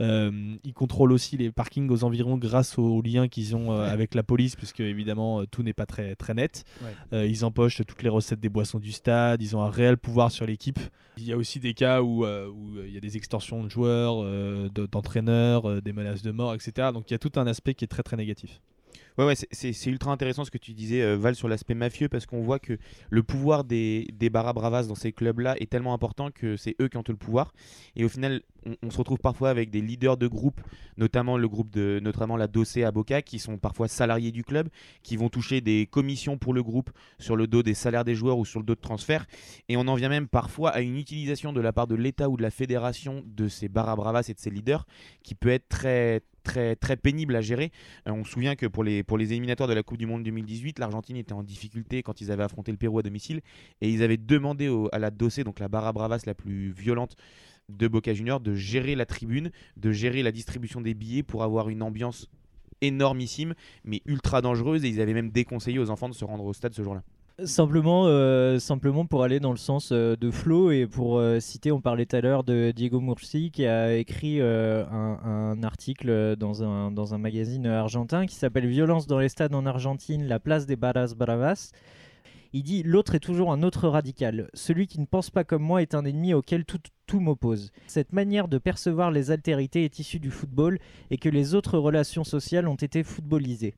Euh, 0.00 0.56
ils 0.64 0.72
contrôlent 0.72 1.12
aussi 1.12 1.36
les 1.36 1.52
parkings 1.52 1.90
aux 1.90 2.02
environs 2.02 2.38
grâce 2.38 2.78
aux 2.78 3.02
liens 3.02 3.28
qu'ils 3.28 3.54
ont 3.54 3.72
avec 3.72 4.14
la 4.14 4.22
police, 4.22 4.56
puisque 4.56 4.80
évidemment 4.80 5.44
tout 5.44 5.62
n'est 5.62 5.74
pas 5.74 5.84
très, 5.84 6.16
très 6.16 6.32
net. 6.32 6.64
ils 7.12 7.44
empochent 7.44 7.82
toutes 7.86 8.02
les 8.02 8.08
recettes 8.08 8.40
des 8.40 8.48
boissons 8.48 8.78
du 8.78 8.90
stade, 8.90 9.42
ils 9.42 9.54
ont 9.54 9.62
un 9.62 9.68
réel 9.68 9.98
pouvoir 9.98 10.30
sur 10.30 10.46
l'équipe. 10.46 10.80
Il 11.18 11.24
y 11.24 11.32
a 11.32 11.36
aussi 11.36 11.60
des 11.60 11.74
cas 11.74 12.00
où, 12.00 12.24
où 12.24 12.80
il 12.86 12.94
y 12.94 12.96
a 12.96 13.00
des 13.00 13.18
extorsions 13.18 13.62
de 13.62 13.68
joueurs, 13.68 14.24
d'entraîneurs, 14.70 15.82
des 15.82 15.92
menaces 15.92 16.22
de 16.22 16.30
mort, 16.30 16.54
etc. 16.54 16.88
Donc 16.94 17.10
il 17.10 17.12
y 17.12 17.16
a 17.16 17.18
tout 17.18 17.32
un 17.36 17.46
aspect 17.46 17.74
qui 17.74 17.84
est 17.84 17.88
très 17.88 18.02
très 18.02 18.16
négatif. 18.16 18.62
Ouais, 19.16 19.24
ouais 19.24 19.34
c'est 19.36 19.86
ultra 19.86 20.10
intéressant 20.10 20.44
ce 20.44 20.50
que 20.50 20.58
tu 20.58 20.72
disais, 20.72 21.00
euh, 21.00 21.16
Val, 21.16 21.36
sur 21.36 21.46
l'aspect 21.48 21.74
mafieux, 21.74 22.08
parce 22.08 22.26
qu'on 22.26 22.42
voit 22.42 22.58
que 22.58 22.78
le 23.10 23.22
pouvoir 23.22 23.62
des, 23.62 24.08
des 24.12 24.28
Barra 24.28 24.52
Bravas 24.52 24.84
dans 24.84 24.96
ces 24.96 25.12
clubs-là 25.12 25.54
est 25.60 25.70
tellement 25.70 25.94
important 25.94 26.30
que 26.32 26.56
c'est 26.56 26.74
eux 26.80 26.88
qui 26.88 26.96
ont 26.96 27.04
tout 27.04 27.12
le 27.12 27.18
pouvoir. 27.18 27.52
Et 27.94 28.04
au 28.04 28.08
final, 28.08 28.42
on, 28.82 28.90
se 28.90 28.98
retrouve 28.98 29.18
parfois 29.18 29.50
avec 29.50 29.70
des 29.70 29.80
leaders 29.80 30.16
de 30.16 30.26
groupe, 30.26 30.60
notamment 30.96 31.36
le 31.36 31.48
la 32.36 32.46
Dossé 32.48 32.84
à 32.84 32.90
Boca, 32.90 33.22
qui 33.22 33.38
sont 33.38 33.58
parfois 33.58 33.88
salariés 33.88 34.32
du 34.32 34.44
club, 34.44 34.68
qui 35.02 35.16
vont 35.16 35.28
toucher 35.28 35.60
des 35.60 35.86
commissions 35.86 36.38
pour 36.38 36.54
le 36.54 36.62
groupe 36.62 36.90
sur 37.18 37.36
le 37.36 37.46
dos 37.46 37.62
des 37.62 37.74
salaires 37.74 38.04
des 38.04 38.14
joueurs 38.14 38.38
ou 38.38 38.44
sur 38.44 38.60
le 38.60 38.66
dos 38.66 38.74
de 38.74 38.80
transfert. 38.80 39.26
Et 39.68 39.76
on 39.76 39.86
en 39.88 39.94
vient 39.94 40.08
même 40.08 40.28
parfois 40.28 40.70
à 40.70 40.80
une 40.80 40.96
utilisation 40.96 41.52
de 41.52 41.60
la 41.60 41.72
part 41.72 41.86
de 41.86 41.94
l'État 41.94 42.28
ou 42.28 42.36
de 42.36 42.42
la 42.42 42.50
fédération 42.50 43.22
de 43.26 43.48
ces 43.48 43.68
Barra 43.68 43.96
Bravas 43.96 44.24
et 44.28 44.34
de 44.34 44.38
ces 44.38 44.50
leaders, 44.50 44.86
qui 45.22 45.34
peut 45.34 45.48
être 45.48 45.86
très 46.44 46.96
pénible 46.96 47.34
à 47.36 47.40
gérer. 47.40 47.72
Euh, 48.06 48.12
on 48.12 48.24
se 48.24 48.32
souvient 48.32 48.54
que 48.54 48.66
pour 48.66 48.84
les, 48.84 49.02
pour 49.02 49.18
éliminatoires 49.18 49.68
de 49.68 49.74
la 49.74 49.82
Coupe 49.82 49.98
du 49.98 50.06
Monde 50.06 50.22
2018, 50.22 50.78
l'Argentine 50.78 51.16
était 51.16 51.32
en 51.32 51.42
difficulté 51.42 52.02
quand 52.02 52.20
ils 52.20 52.30
avaient 52.30 52.42
affronté 52.42 52.70
le 52.70 52.78
Pérou 52.78 52.98
à 52.98 53.02
domicile 53.02 53.40
et 53.80 53.90
ils 53.90 54.02
avaient 54.02 54.16
demandé 54.16 54.70
à 54.92 54.98
la 54.98 55.10
Dossé, 55.10 55.44
donc 55.44 55.58
la 55.58 55.68
Barra 55.68 55.92
Bravas 55.92 56.22
la 56.26 56.34
plus 56.34 56.70
violente 56.70 57.16
de 57.68 57.88
Boca 57.88 58.12
Junior, 58.12 58.40
de 58.40 58.54
gérer 58.54 58.94
la 58.94 59.06
tribune, 59.06 59.50
de 59.76 59.92
gérer 59.92 60.22
la 60.22 60.32
distribution 60.32 60.80
des 60.80 60.94
billets 60.94 61.22
pour 61.22 61.42
avoir 61.42 61.68
une 61.68 61.82
ambiance 61.82 62.28
énormissime, 62.80 63.54
mais 63.84 64.02
ultra 64.06 64.42
dangereuse. 64.42 64.84
Et 64.84 64.88
ils 64.88 65.00
avaient 65.00 65.14
même 65.14 65.30
déconseillé 65.30 65.78
aux 65.78 65.90
enfants 65.90 66.08
de 66.08 66.14
se 66.14 66.24
rendre 66.24 66.44
au 66.44 66.52
stade 66.52 66.74
ce 66.74 66.82
jour-là. 66.82 67.02
Simplement, 67.42 68.04
euh, 68.06 68.60
simplement 68.60 69.06
pour 69.06 69.24
aller 69.24 69.40
dans 69.40 69.50
le 69.50 69.56
sens 69.56 69.90
euh, 69.90 70.14
de 70.14 70.30
Flo 70.30 70.70
et 70.70 70.86
pour 70.86 71.18
euh, 71.18 71.40
citer, 71.40 71.72
on 71.72 71.80
parlait 71.80 72.06
tout 72.06 72.14
à 72.14 72.20
l'heure 72.20 72.44
de 72.44 72.70
Diego 72.70 73.00
Murci 73.00 73.50
qui 73.50 73.66
a 73.66 73.96
écrit 73.96 74.40
un, 74.40 75.60
article 75.64 76.36
dans 76.36 76.62
un, 76.62 76.92
dans 76.92 77.12
un 77.12 77.18
magazine 77.18 77.66
argentin 77.66 78.26
qui 78.26 78.36
s'appelle 78.36 78.68
Violence 78.68 79.08
dans 79.08 79.18
les 79.18 79.28
stades 79.28 79.52
en 79.52 79.66
Argentine, 79.66 80.28
la 80.28 80.38
place 80.38 80.66
des 80.66 80.76
Barras 80.76 81.14
Bravas. 81.16 81.72
Il 82.56 82.62
dit 82.62 82.84
L'autre 82.84 83.16
est 83.16 83.20
toujours 83.20 83.50
un 83.50 83.64
autre 83.64 83.88
radical. 83.88 84.48
Celui 84.54 84.86
qui 84.86 85.00
ne 85.00 85.06
pense 85.06 85.28
pas 85.28 85.42
comme 85.42 85.64
moi 85.64 85.82
est 85.82 85.92
un 85.92 86.04
ennemi 86.04 86.34
auquel 86.34 86.64
tout, 86.64 86.78
tout 87.08 87.18
m'oppose. 87.18 87.72
Cette 87.88 88.12
manière 88.12 88.46
de 88.46 88.58
percevoir 88.58 89.10
les 89.10 89.32
altérités 89.32 89.84
est 89.84 89.98
issue 89.98 90.20
du 90.20 90.30
football 90.30 90.78
et 91.10 91.18
que 91.18 91.28
les 91.28 91.56
autres 91.56 91.78
relations 91.78 92.22
sociales 92.22 92.68
ont 92.68 92.76
été 92.76 93.02
footballisées. 93.02 93.74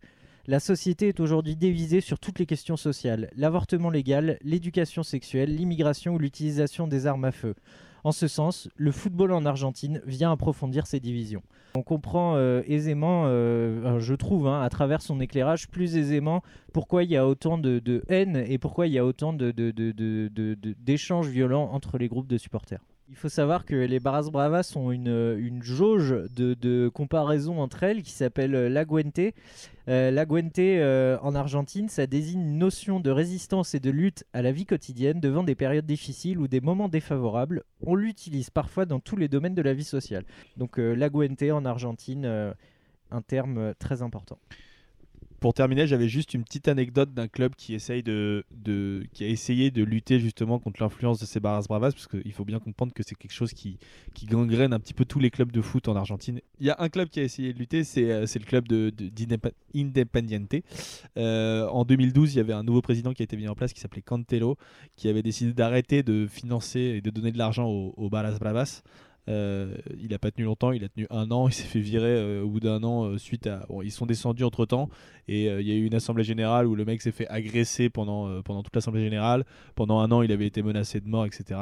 La 0.48 0.60
société 0.60 1.08
est 1.08 1.18
aujourd'hui 1.18 1.56
dévisée 1.56 2.00
sur 2.00 2.20
toutes 2.20 2.38
les 2.38 2.46
questions 2.46 2.76
sociales, 2.76 3.30
l'avortement 3.34 3.90
légal, 3.90 4.38
l'éducation 4.42 5.02
sexuelle, 5.02 5.52
l'immigration 5.52 6.14
ou 6.14 6.20
l'utilisation 6.20 6.86
des 6.86 7.08
armes 7.08 7.24
à 7.24 7.32
feu. 7.32 7.56
En 8.04 8.12
ce 8.12 8.28
sens, 8.28 8.68
le 8.76 8.92
football 8.92 9.32
en 9.32 9.44
Argentine 9.44 10.00
vient 10.06 10.30
approfondir 10.30 10.86
ces 10.86 11.00
divisions. 11.00 11.42
On 11.74 11.82
comprend 11.82 12.36
euh, 12.36 12.62
aisément, 12.68 13.24
euh, 13.26 13.98
je 13.98 14.14
trouve, 14.14 14.46
hein, 14.46 14.62
à 14.62 14.68
travers 14.68 15.02
son 15.02 15.18
éclairage, 15.18 15.66
plus 15.68 15.96
aisément 15.96 16.42
pourquoi 16.72 17.02
il 17.02 17.10
y 17.10 17.16
a 17.16 17.26
autant 17.26 17.58
de, 17.58 18.04
haine 18.06 18.36
et 18.36 18.58
pourquoi 18.58 18.86
il 18.86 18.92
y 18.92 19.00
a 19.00 19.04
autant 19.04 19.32
d'échanges 20.78 21.26
violents 21.26 21.72
entre 21.72 21.98
les 21.98 22.06
groupes 22.06 22.28
de 22.28 22.38
supporters. 22.38 22.84
Il 23.08 23.14
faut 23.14 23.28
savoir 23.28 23.64
que 23.64 23.76
les 23.76 24.00
Barras 24.00 24.30
Bravas 24.32 24.72
ont 24.74 24.90
une, 24.90 25.62
jauge 25.62 26.10
de, 26.34 26.88
comparaison 26.88 27.60
entre 27.60 27.84
elles 27.84 28.02
qui 28.02 28.10
s'appelle 28.10 28.50
la 28.50 28.84
Guente. 28.84 29.20
Euh, 29.88 30.10
la 30.10 30.26
Guente 30.26 30.58
euh, 30.58 31.16
en 31.22 31.36
Argentine, 31.36 31.88
ça 31.88 32.08
désigne 32.08 32.40
une 32.40 32.58
notion 32.58 32.98
de 32.98 33.10
résistance 33.10 33.76
et 33.76 33.80
de 33.80 33.90
lutte 33.90 34.24
à 34.32 34.42
la 34.42 34.50
vie 34.50 34.66
quotidienne 34.66 35.20
devant 35.20 35.44
des 35.44 35.54
périodes 35.54 35.86
difficiles 35.86 36.38
ou 36.38 36.48
des 36.48 36.60
moments 36.60 36.88
défavorables. 36.88 37.62
On 37.80 37.94
l'utilise 37.94 38.50
parfois 38.50 38.86
dans 38.86 38.98
tous 38.98 39.16
les 39.16 39.28
domaines 39.28 39.54
de 39.54 39.62
la 39.62 39.72
vie 39.72 39.84
sociale. 39.84 40.24
Donc 40.56 40.80
euh, 40.80 40.94
la 40.94 41.08
Guente 41.08 41.42
en 41.42 41.64
Argentine, 41.64 42.54
un 43.12 43.22
terme 43.22 43.72
très 43.78 44.02
important 44.02 44.38
pour 45.46 45.54
terminer, 45.54 45.86
j'avais 45.86 46.08
juste 46.08 46.34
une 46.34 46.42
petite 46.42 46.66
anecdote 46.66 47.14
d'un 47.14 47.28
club 47.28 47.54
qui 47.54 47.74
essaye 47.74 48.02
de, 48.02 48.44
qui 49.12 49.22
a 49.22 49.28
essayé 49.28 49.70
de 49.70 49.84
lutter 49.84 50.18
justement 50.18 50.58
contre 50.58 50.82
l'influence 50.82 51.20
de 51.20 51.24
ces 51.24 51.38
Barras 51.38 51.66
Bravas, 51.68 51.92
parce 51.92 52.08
qu'il 52.08 52.32
faut 52.32 52.44
bien 52.44 52.58
comprendre 52.58 52.92
que 52.92 53.04
c'est 53.04 53.14
quelque 53.14 53.32
chose 53.32 53.52
qui, 53.52 53.78
qui 54.12 54.26
gangrène 54.26 54.72
un 54.72 54.80
petit 54.80 54.92
peu 54.92 55.04
tous 55.04 55.20
les 55.20 55.30
clubs 55.30 55.52
de 55.52 55.60
foot 55.60 55.86
en 55.86 55.94
Argentine. 55.94 56.40
Il 56.58 56.66
y 56.66 56.70
a 56.70 56.74
un 56.80 56.88
club 56.88 57.10
qui 57.10 57.20
a 57.20 57.22
essayé 57.22 57.52
de 57.52 57.60
lutter, 57.60 57.84
c'est 57.84 58.10
euh, 58.10 58.26
le 58.26 58.44
club 58.44 58.66
de, 58.66 58.90
d'Independiente. 58.90 60.56
Euh, 61.16 61.68
en 61.68 61.84
2012, 61.84 62.34
il 62.34 62.38
y 62.38 62.40
avait 62.40 62.52
un 62.52 62.64
nouveau 62.64 62.82
président 62.82 63.12
qui 63.12 63.22
a 63.22 63.24
été 63.24 63.36
mis 63.36 63.46
en 63.46 63.54
place 63.54 63.72
qui 63.72 63.78
s'appelait 63.78 64.02
Cantelo, 64.02 64.56
qui 64.96 65.08
avait 65.08 65.22
décidé 65.22 65.52
d'arrêter 65.52 66.02
de 66.02 66.26
financer 66.26 66.80
et 66.80 67.00
de 67.00 67.10
donner 67.10 67.30
de 67.30 67.38
l'argent 67.38 67.68
aux, 67.68 67.94
aux 67.96 68.10
Barras 68.10 68.36
Bravas 68.40 68.82
euh, 69.28 69.74
il 69.98 70.10
n'a 70.10 70.18
pas 70.18 70.30
tenu 70.30 70.44
longtemps, 70.44 70.72
il 70.72 70.84
a 70.84 70.88
tenu 70.88 71.06
un 71.10 71.30
an, 71.30 71.48
il 71.48 71.52
s'est 71.52 71.64
fait 71.64 71.80
virer 71.80 72.16
euh, 72.16 72.42
au 72.42 72.48
bout 72.48 72.60
d'un 72.60 72.82
an 72.84 73.04
euh, 73.04 73.18
suite 73.18 73.46
à... 73.46 73.66
ils 73.82 73.90
sont 73.90 74.06
descendus 74.06 74.44
entre 74.44 74.66
temps 74.66 74.88
et 75.28 75.46
il 75.46 75.66
y 75.66 75.72
a 75.72 75.74
eu 75.74 75.84
une 75.84 75.94
assemblée 75.94 76.22
générale 76.22 76.66
où 76.66 76.76
le 76.76 76.84
mec 76.84 77.02
s'est 77.02 77.10
fait 77.10 77.26
agresser 77.26 77.90
pendant, 77.90 78.40
pendant 78.42 78.62
toute 78.62 78.76
l'assemblée 78.76 79.02
générale. 79.02 79.44
Pendant 79.74 79.98
un 79.98 80.12
an, 80.12 80.22
il 80.22 80.30
avait 80.30 80.46
été 80.46 80.62
menacé 80.62 81.00
de 81.00 81.08
mort, 81.08 81.26
etc. 81.26 81.60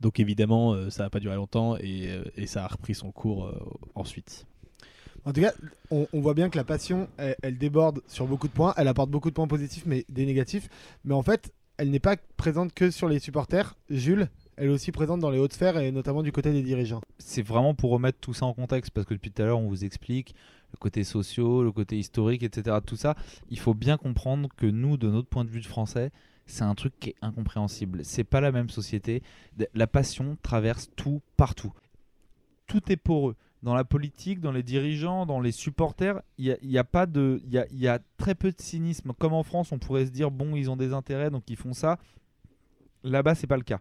Donc 0.00 0.18
évidemment, 0.18 0.90
ça 0.90 1.04
n'a 1.04 1.10
pas 1.10 1.20
duré 1.20 1.36
longtemps 1.36 1.76
et, 1.76 2.08
ça 2.46 2.64
a 2.64 2.66
repris 2.66 2.96
son 2.96 3.12
cours 3.12 3.54
ensuite. 3.94 4.46
En 5.24 5.32
tout 5.32 5.42
cas, 5.42 5.52
on, 5.92 6.08
voit 6.14 6.34
bien 6.34 6.50
que 6.50 6.56
la 6.56 6.64
passion, 6.64 7.08
elle, 7.18 7.56
déborde 7.56 8.00
sur 8.08 8.26
beaucoup 8.26 8.48
de 8.48 8.52
points, 8.52 8.74
elle 8.76 8.88
apporte 8.88 9.10
beaucoup 9.10 9.30
de 9.30 9.34
points 9.36 9.46
positifs 9.46 9.84
mais 9.86 10.04
des 10.08 10.26
négatifs. 10.26 10.68
Mais 11.04 11.14
en 11.14 11.22
fait, 11.22 11.52
elle 11.76 11.90
n'est 11.90 12.00
pas 12.00 12.16
présente 12.36 12.74
que 12.74 12.90
sur 12.90 13.08
les 13.08 13.20
supporters. 13.20 13.76
Jules, 13.90 14.28
elle 14.56 14.68
est 14.68 14.72
aussi 14.72 14.92
présente 14.92 15.20
dans 15.20 15.30
les 15.30 15.38
hautes 15.38 15.52
sphères 15.52 15.76
et 15.78 15.92
notamment 15.92 16.22
du 16.22 16.32
côté 16.32 16.52
des 16.52 16.62
dirigeants. 16.62 17.00
C'est 17.18 17.42
vraiment 17.42 17.74
pour 17.74 17.90
remettre 17.90 18.18
tout 18.20 18.34
ça 18.34 18.46
en 18.46 18.54
contexte 18.54 18.90
parce 18.90 19.06
que 19.06 19.14
depuis 19.14 19.30
tout 19.30 19.42
à 19.42 19.46
l'heure 19.46 19.58
on 19.58 19.68
vous 19.68 19.84
explique 19.84 20.34
le 20.72 20.78
côté 20.78 21.04
social, 21.04 21.62
le 21.62 21.72
côté 21.72 21.98
historique, 21.98 22.42
etc. 22.42 22.78
Tout 22.84 22.96
ça, 22.96 23.14
il 23.50 23.58
faut 23.58 23.74
bien 23.74 23.96
comprendre 23.96 24.48
que 24.56 24.66
nous, 24.66 24.96
de 24.96 25.08
notre 25.08 25.28
point 25.28 25.44
de 25.44 25.50
vue 25.50 25.60
de 25.60 25.66
français, 25.66 26.10
c'est 26.46 26.64
un 26.64 26.74
truc 26.74 26.94
qui 26.98 27.10
est 27.10 27.16
incompréhensible. 27.22 28.04
C'est 28.04 28.24
pas 28.24 28.40
la 28.40 28.52
même 28.52 28.68
société. 28.70 29.22
La 29.74 29.86
passion 29.86 30.36
traverse 30.42 30.90
tout 30.96 31.22
partout. 31.36 31.72
Tout 32.66 32.90
est 32.90 32.96
pour 32.96 33.30
eux. 33.30 33.36
Dans 33.62 33.74
la 33.74 33.84
politique, 33.84 34.40
dans 34.40 34.52
les 34.52 34.62
dirigeants, 34.62 35.26
dans 35.26 35.40
les 35.40 35.50
supporters, 35.50 36.20
il 36.38 36.56
y 36.62 36.78
a, 36.78 36.84
pas 36.84 37.06
de, 37.06 37.42
il 37.44 37.78
y 37.78 37.88
a 37.88 37.98
très 38.16 38.34
peu 38.34 38.50
de 38.50 38.60
cynisme. 38.60 39.12
Comme 39.18 39.32
en 39.32 39.42
France, 39.42 39.72
on 39.72 39.78
pourrait 39.78 40.06
se 40.06 40.10
dire 40.10 40.30
bon, 40.30 40.56
ils 40.56 40.70
ont 40.70 40.76
des 40.76 40.92
intérêts, 40.92 41.30
donc 41.30 41.44
ils 41.48 41.56
font 41.56 41.72
ça. 41.72 41.98
Là-bas, 43.02 43.34
c'est 43.34 43.46
pas 43.46 43.56
le 43.56 43.62
cas 43.62 43.80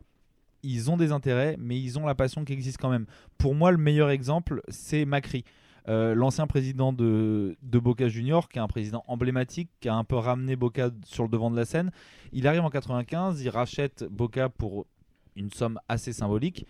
ils 0.66 0.92
ont 0.92 0.98
des 0.98 1.12
intérêts, 1.12 1.56
mais 1.60 1.80
ils 1.80 2.00
ont 2.00 2.06
la 2.06 2.16
passion 2.16 2.44
qui 2.44 2.54
existe 2.54 2.78
quand 2.80 2.90
même. 2.90 3.06
Pour 3.38 3.56
moi, 3.56 3.72
le 3.72 3.78
meilleur 3.78 4.10
exemple, 4.10 4.62
c'est 4.68 5.06
Macri. 5.06 5.44
L'ancien 5.88 6.48
président 6.48 6.94
de, 6.94 7.56
Boca 7.62 8.08
Junior, 8.08 8.50
qui 8.50 8.58
est 8.58 8.62
un 8.62 8.68
président 8.68 9.04
emblématique, 9.08 9.70
qui 9.80 9.88
a 9.88 9.94
un 9.94 10.04
peu 10.04 10.16
ramené 10.16 10.56
Boca 10.56 10.90
sur 11.06 11.24
le 11.24 11.30
devant 11.30 11.52
de 11.52 11.56
la 11.56 11.66
scène, 11.66 11.92
il 12.34 12.48
arrive 12.48 12.64
en 12.64 12.72
95, 12.72 13.44
il 13.44 13.50
rachète 13.50 14.04
Boca 14.10 14.50
pour 14.50 14.88
une 15.36 15.52
somme 15.52 15.80
assez 15.88 16.12
symbolique. 16.12 16.66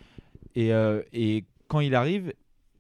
Et, 0.55 0.71
et 1.13 1.45
quand 1.69 1.79
il 1.79 1.95
arrive, 1.95 2.34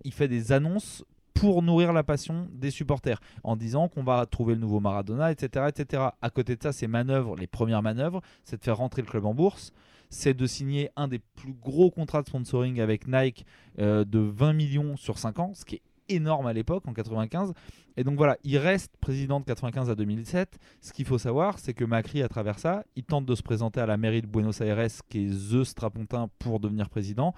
il 0.03 0.11
fait 0.11 0.27
des 0.27 0.51
annonces 0.51 1.05
pour 1.35 1.61
nourrir 1.61 1.93
la 1.93 2.03
passion 2.03 2.47
des 2.51 2.71
supporters 2.71 3.19
en 3.43 3.55
disant 3.55 3.89
qu'on 3.89 4.03
va 4.03 4.25
trouver 4.25 4.55
le 4.55 4.61
nouveau 4.61 4.79
Maradona, 4.79 5.31
etc. 5.31 5.65
etc. 5.67 6.03
À 6.21 6.29
côté 6.29 6.55
de 6.55 6.63
ça, 6.63 6.71
ces 6.71 6.87
manœuvres, 6.87 7.35
les 7.35 7.45
premières 7.45 7.83
manœuvres, 7.83 8.21
c'est 8.45 8.57
de 8.57 8.63
faire 8.63 8.77
rentrer 8.77 9.01
le 9.01 9.07
club 9.07 9.25
en 9.25 9.33
bourse, 9.33 9.71
c'est 10.09 10.33
de 10.33 10.45
signer 10.45 10.89
un 10.95 11.07
des 11.07 11.19
plus 11.19 11.53
gros 11.53 11.91
contrats 11.91 12.21
de 12.21 12.27
sponsoring 12.27 12.79
avec 12.79 13.07
Nike 13.07 13.45
euh, 13.79 14.05
de 14.05 14.19
20 14.19 14.53
millions 14.53 14.97
sur 14.97 15.17
5 15.17 15.39
ans, 15.39 15.51
ce 15.53 15.65
qui 15.65 15.75
est 15.75 15.81
énorme 16.09 16.47
à 16.47 16.53
l'époque, 16.53 16.87
en 16.87 16.93
95. 16.93 17.53
Et 17.97 18.03
donc 18.03 18.17
voilà, 18.17 18.37
il 18.43 18.57
reste 18.57 18.95
président 18.97 19.39
de 19.39 19.45
95 19.45 19.89
à 19.89 19.95
2007. 19.95 20.57
Ce 20.81 20.93
qu'il 20.93 21.05
faut 21.05 21.17
savoir, 21.17 21.59
c'est 21.59 21.73
que 21.73 21.85
Macri, 21.85 22.21
à 22.21 22.27
travers 22.27 22.59
ça, 22.59 22.83
il 22.95 23.03
tente 23.03 23.25
de 23.25 23.35
se 23.35 23.41
présenter 23.41 23.79
à 23.79 23.85
la 23.85 23.97
mairie 23.97 24.21
de 24.21 24.27
Buenos 24.27 24.61
Aires, 24.61 24.87
qui 25.09 25.25
est 25.25 25.51
The 25.51 25.63
Strapontin, 25.63 26.29
pour 26.39 26.59
devenir 26.59 26.89
président. 26.89 27.33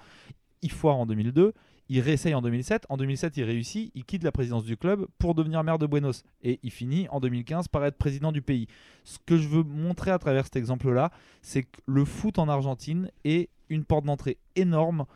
Il 0.62 0.72
foire 0.72 0.96
en 0.96 1.06
2002 1.06 1.54
il 1.88 2.00
réessaye 2.00 2.34
en 2.34 2.42
2007. 2.42 2.86
En 2.88 2.96
2007, 2.96 3.36
il 3.36 3.44
réussit. 3.44 3.90
Il 3.94 4.04
quitte 4.04 4.22
la 4.22 4.32
présidence 4.32 4.64
du 4.64 4.76
club 4.76 5.06
pour 5.18 5.34
devenir 5.34 5.62
maire 5.64 5.78
de 5.78 5.86
Buenos. 5.86 6.22
Et 6.42 6.60
il 6.62 6.70
finit 6.70 7.08
en 7.10 7.20
2015 7.20 7.68
par 7.68 7.84
être 7.84 7.96
président 7.96 8.32
du 8.32 8.42
pays. 8.42 8.66
Ce 9.04 9.18
que 9.24 9.36
je 9.36 9.48
veux 9.48 9.62
montrer 9.62 10.10
à 10.10 10.18
travers 10.18 10.44
cet 10.44 10.56
exemple-là, 10.56 11.10
c'est 11.42 11.62
que 11.62 11.80
le 11.86 12.04
foot 12.04 12.38
en 12.38 12.48
Argentine 12.48 13.10
est 13.24 13.48
une 13.70 13.84
porte 13.84 14.04
d'entrée 14.04 14.38
énorme 14.56 15.06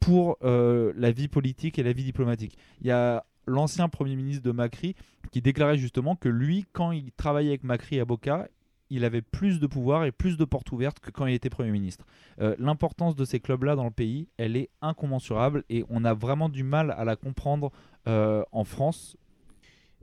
pour 0.00 0.38
euh, 0.42 0.92
la 0.96 1.10
vie 1.10 1.28
politique 1.28 1.78
et 1.78 1.82
la 1.82 1.92
vie 1.92 2.04
diplomatique. 2.04 2.56
Il 2.80 2.86
y 2.86 2.90
a 2.90 3.24
l'ancien 3.46 3.88
Premier 3.88 4.14
ministre 4.14 4.42
de 4.42 4.52
Macri 4.52 4.94
qui 5.32 5.40
déclarait 5.40 5.78
justement 5.78 6.14
que 6.14 6.28
lui, 6.28 6.66
quand 6.72 6.92
il 6.92 7.10
travaillait 7.12 7.50
avec 7.50 7.64
Macri 7.64 7.98
à 8.00 8.04
Boca, 8.04 8.48
il 8.90 9.04
avait 9.04 9.22
plus 9.22 9.60
de 9.60 9.66
pouvoir 9.66 10.04
et 10.04 10.12
plus 10.12 10.36
de 10.36 10.44
portes 10.44 10.70
ouvertes 10.72 11.00
que 11.00 11.10
quand 11.10 11.26
il 11.26 11.34
était 11.34 11.50
Premier 11.50 11.70
ministre. 11.70 12.04
Euh, 12.40 12.54
l'importance 12.58 13.16
de 13.16 13.24
ces 13.24 13.40
clubs-là 13.40 13.76
dans 13.76 13.84
le 13.84 13.90
pays, 13.90 14.28
elle 14.36 14.56
est 14.56 14.70
incommensurable 14.82 15.64
et 15.68 15.84
on 15.88 16.04
a 16.04 16.14
vraiment 16.14 16.48
du 16.48 16.62
mal 16.62 16.90
à 16.92 17.04
la 17.04 17.16
comprendre 17.16 17.72
euh, 18.06 18.42
en 18.52 18.64
France 18.64 19.16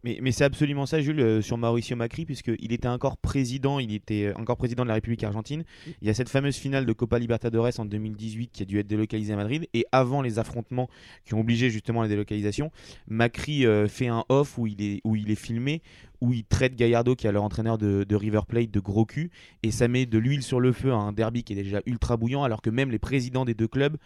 mais, 0.05 0.31
c'est 0.31 0.43
absolument 0.43 0.85
ça, 0.85 1.01
Jules, 1.01 1.19
euh, 1.19 1.41
sur 1.41 1.57
Mauricio 1.57 1.95
Macri, 1.95 2.25
puisqu'il 2.25 2.71
était 2.71 2.87
encore 2.87 3.17
président, 3.17 3.79
il 3.79 3.93
était 3.93 4.25
euh, 4.25 4.33
encore 4.35 4.55
président 4.55 4.83
de 4.83 4.87
la 4.87 4.93
République 4.93 5.23
argentine. 5.23 5.63
Il 6.01 6.07
y 6.07 6.11
a 6.11 6.13
cette 6.13 6.29
fameuse 6.29 6.57
finale 6.57 6.85
de 6.85 6.93
Copa 6.93 7.17
Libertadores 7.17 7.79
en 7.79 7.85
2018 7.85 8.51
qui 8.51 8.61
a 8.61 8.65
dû 8.65 8.77
être 8.79 8.87
délocalisée 8.87 9.33
à 9.33 9.35
Madrid. 9.35 9.67
Et 9.73 9.85
avant 9.91 10.21
les 10.21 10.37
affrontements 10.37 10.89
qui 11.25 11.33
ont 11.33 11.39
obligé 11.39 11.71
justement 11.71 12.03
la 12.03 12.07
délocalisation, 12.07 12.71
Macri 13.07 13.65
euh, 13.65 13.87
fait 13.87 14.07
un 14.07 14.23
off 14.29 14.59
où 14.59 14.67
il, 14.67 14.81
est, 14.81 15.01
où 15.05 15.15
il 15.15 15.31
est 15.31 15.35
filmé, 15.35 15.81
où 16.21 16.33
il 16.33 16.45
traite 16.45 16.75
Gallardo, 16.75 17.15
qui 17.15 17.25
est 17.25 17.31
leur 17.31 17.43
entraîneur 17.43 17.79
de, 17.79 18.15
River 18.15 18.41
Plate, 18.47 18.69
de 18.69 18.79
gros 18.79 19.05
cul. 19.05 19.31
Et 19.63 19.71
ça 19.71 19.87
met 19.87 20.05
de 20.05 20.19
l'huile 20.19 20.43
sur 20.43 20.59
le 20.59 20.71
feu 20.71 20.91
à 20.91 20.97
un 20.97 21.13
derby 21.13 21.43
qui 21.43 21.53
est 21.53 21.63
déjà 21.63 21.81
ultra 21.87 22.15
bouillant, 22.15 22.43
alors 22.43 22.61
que 22.61 22.69
même 22.69 22.91
les 22.91 22.99
présidents 22.99 23.43
des 23.43 23.55
deux 23.55 23.67
clubs 23.67 23.97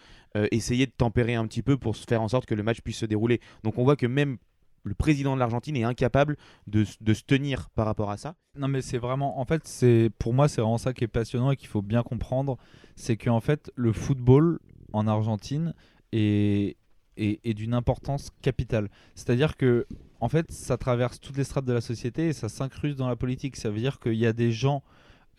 essayaient 0.52 0.86
de 0.86 0.92
tempérer 0.92 1.36
un 1.36 1.48
petit 1.48 1.64
peu 1.64 1.76
pour 1.76 1.98
faire 1.98 2.22
en 2.22 2.28
sorte 2.28 2.46
que 2.46 2.54
le 2.54 2.62
match 2.64 2.82
puisse 2.82 2.98
se 2.98 3.06
dérouler. 3.06 3.40
Donc 3.64 3.78
on 3.78 3.84
voit 3.84 3.96
que 3.96 4.06
même 4.06 4.38
le 4.84 4.94
président 4.94 5.36
de 5.36 5.40
l'Argentine 5.40 5.76
est 5.76 5.84
incapable 5.84 6.38
de, 6.68 6.84
se 6.84 7.24
tenir 7.24 7.70
par 7.72 7.86
rapport 7.86 8.12
à 8.12 8.18
ça. 8.18 8.36
Non 8.56 8.68
mais 8.68 8.82
c'est 8.82 8.98
vraiment, 8.98 9.40
en 9.40 9.46
fait, 9.46 9.68
c'est 9.68 10.10
pour 10.20 10.34
moi 10.34 10.48
c'est 10.48 10.62
vraiment 10.62 10.78
ça 10.78 10.94
qui 10.94 11.04
est 11.04 11.08
passionnant 11.08 11.52
et 11.52 11.56
qu'il 11.56 11.68
faut 11.68 11.82
bien 11.82 12.04
comprendre, 12.04 12.58
c'est 12.96 13.18
qu'en 13.18 13.36
en 13.36 13.42
fait 13.42 13.72
le 13.76 13.94
football 13.94 14.60
en 14.94 15.08
Argentine 15.08 15.74
est, 16.12 16.78
est, 17.18 17.54
d'une 17.54 17.74
importance 17.74 18.32
capitale. 18.42 18.90
C'est-à-dire 19.16 19.58
que 19.58 19.86
en 20.20 20.30
fait 20.30 20.52
ça 20.52 20.78
traverse 20.78 21.20
toutes 21.20 21.38
les 21.38 21.44
strates 21.44 21.66
de 21.66 21.74
la 21.74 21.82
société 21.82 22.28
et 22.28 22.34
ça 22.34 22.50
s'incruste 22.50 22.98
dans 22.98 23.10
la 23.10 23.16
politique. 23.16 23.56
Ça 23.56 23.70
veut 23.70 23.80
dire 23.80 24.00
qu'il 24.00 24.16
y 24.16 24.26
a 24.26 24.34
des 24.34 24.52
gens 24.52 24.84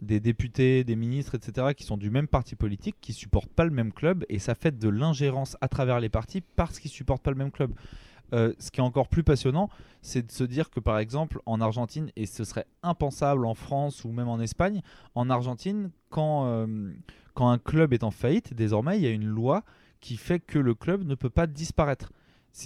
des 0.00 0.20
députés, 0.20 0.84
des 0.84 0.96
ministres, 0.96 1.34
etc., 1.34 1.68
qui 1.76 1.84
sont 1.84 1.96
du 1.96 2.10
même 2.10 2.26
parti 2.26 2.56
politique, 2.56 2.96
qui 3.00 3.12
supportent 3.12 3.52
pas 3.52 3.64
le 3.64 3.70
même 3.70 3.92
club, 3.92 4.24
et 4.28 4.38
ça 4.38 4.54
fait 4.54 4.78
de 4.78 4.88
l'ingérence 4.88 5.56
à 5.60 5.68
travers 5.68 6.00
les 6.00 6.08
partis 6.08 6.40
parce 6.56 6.78
qu'ils 6.78 6.90
supportent 6.90 7.22
pas 7.22 7.30
le 7.30 7.36
même 7.36 7.50
club. 7.50 7.72
Euh, 8.32 8.52
ce 8.58 8.70
qui 8.70 8.80
est 8.80 8.84
encore 8.84 9.08
plus 9.08 9.24
passionnant, 9.24 9.68
c'est 10.02 10.26
de 10.26 10.32
se 10.32 10.44
dire 10.44 10.70
que 10.70 10.80
par 10.80 10.98
exemple 10.98 11.40
en 11.46 11.60
Argentine, 11.60 12.10
et 12.16 12.26
ce 12.26 12.44
serait 12.44 12.66
impensable 12.82 13.44
en 13.44 13.54
France 13.54 14.04
ou 14.04 14.12
même 14.12 14.28
en 14.28 14.40
Espagne, 14.40 14.82
en 15.14 15.30
Argentine, 15.30 15.90
quand, 16.10 16.46
euh, 16.46 16.92
quand 17.34 17.48
un 17.48 17.58
club 17.58 17.92
est 17.92 18.04
en 18.04 18.10
faillite, 18.10 18.54
désormais 18.54 18.98
il 18.98 19.02
y 19.02 19.06
a 19.06 19.10
une 19.10 19.26
loi 19.26 19.64
qui 20.00 20.16
fait 20.16 20.40
que 20.40 20.58
le 20.58 20.74
club 20.74 21.04
ne 21.04 21.14
peut 21.14 21.30
pas 21.30 21.46
disparaître. 21.46 22.12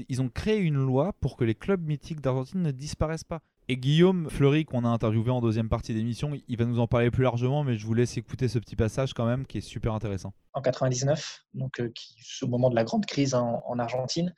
Ils 0.09 0.23
ont 0.23 0.29
créé 0.29 0.61
une 0.61 0.77
loi 0.77 1.13
pour 1.21 1.37
que 1.37 1.45
les 1.45 1.55
clubs 1.55 1.85
mythiques 1.85 2.21
d'Argentine 2.21 2.63
ne 2.63 2.71
disparaissent 2.71 3.25
pas. 3.25 3.41
Et 3.69 3.77
Guillaume 3.79 4.29
Fleury, 4.29 4.67
qu'on 4.67 4.85
a 4.85 4.89
interviewé 4.89 5.31
en 5.31 5.41
deuxième 5.41 5.71
partie 5.71 5.95
d'émission, 5.95 6.33
il 6.49 6.57
va 6.59 6.67
nous 6.67 6.81
en 6.81 6.87
parler 6.87 7.11
plus 7.11 7.23
largement, 7.23 7.65
mais 7.65 7.77
je 7.77 7.87
vous 7.87 7.95
laisse 7.95 8.17
écouter 8.19 8.47
ce 8.47 8.59
petit 8.59 8.77
passage 8.77 9.15
quand 9.15 9.25
même 9.25 9.47
qui 9.47 9.59
est 9.59 9.63
super 9.63 9.95
intéressant. 9.95 10.35
En 10.53 10.61
99, 10.61 11.45
donc 11.55 11.81
euh, 11.81 11.91
au 12.43 12.47
moment 12.47 12.69
de 12.69 12.75
la 12.75 12.85
grande 12.85 13.07
crise 13.07 13.35
en 13.35 13.79
Argentine, 13.79 14.35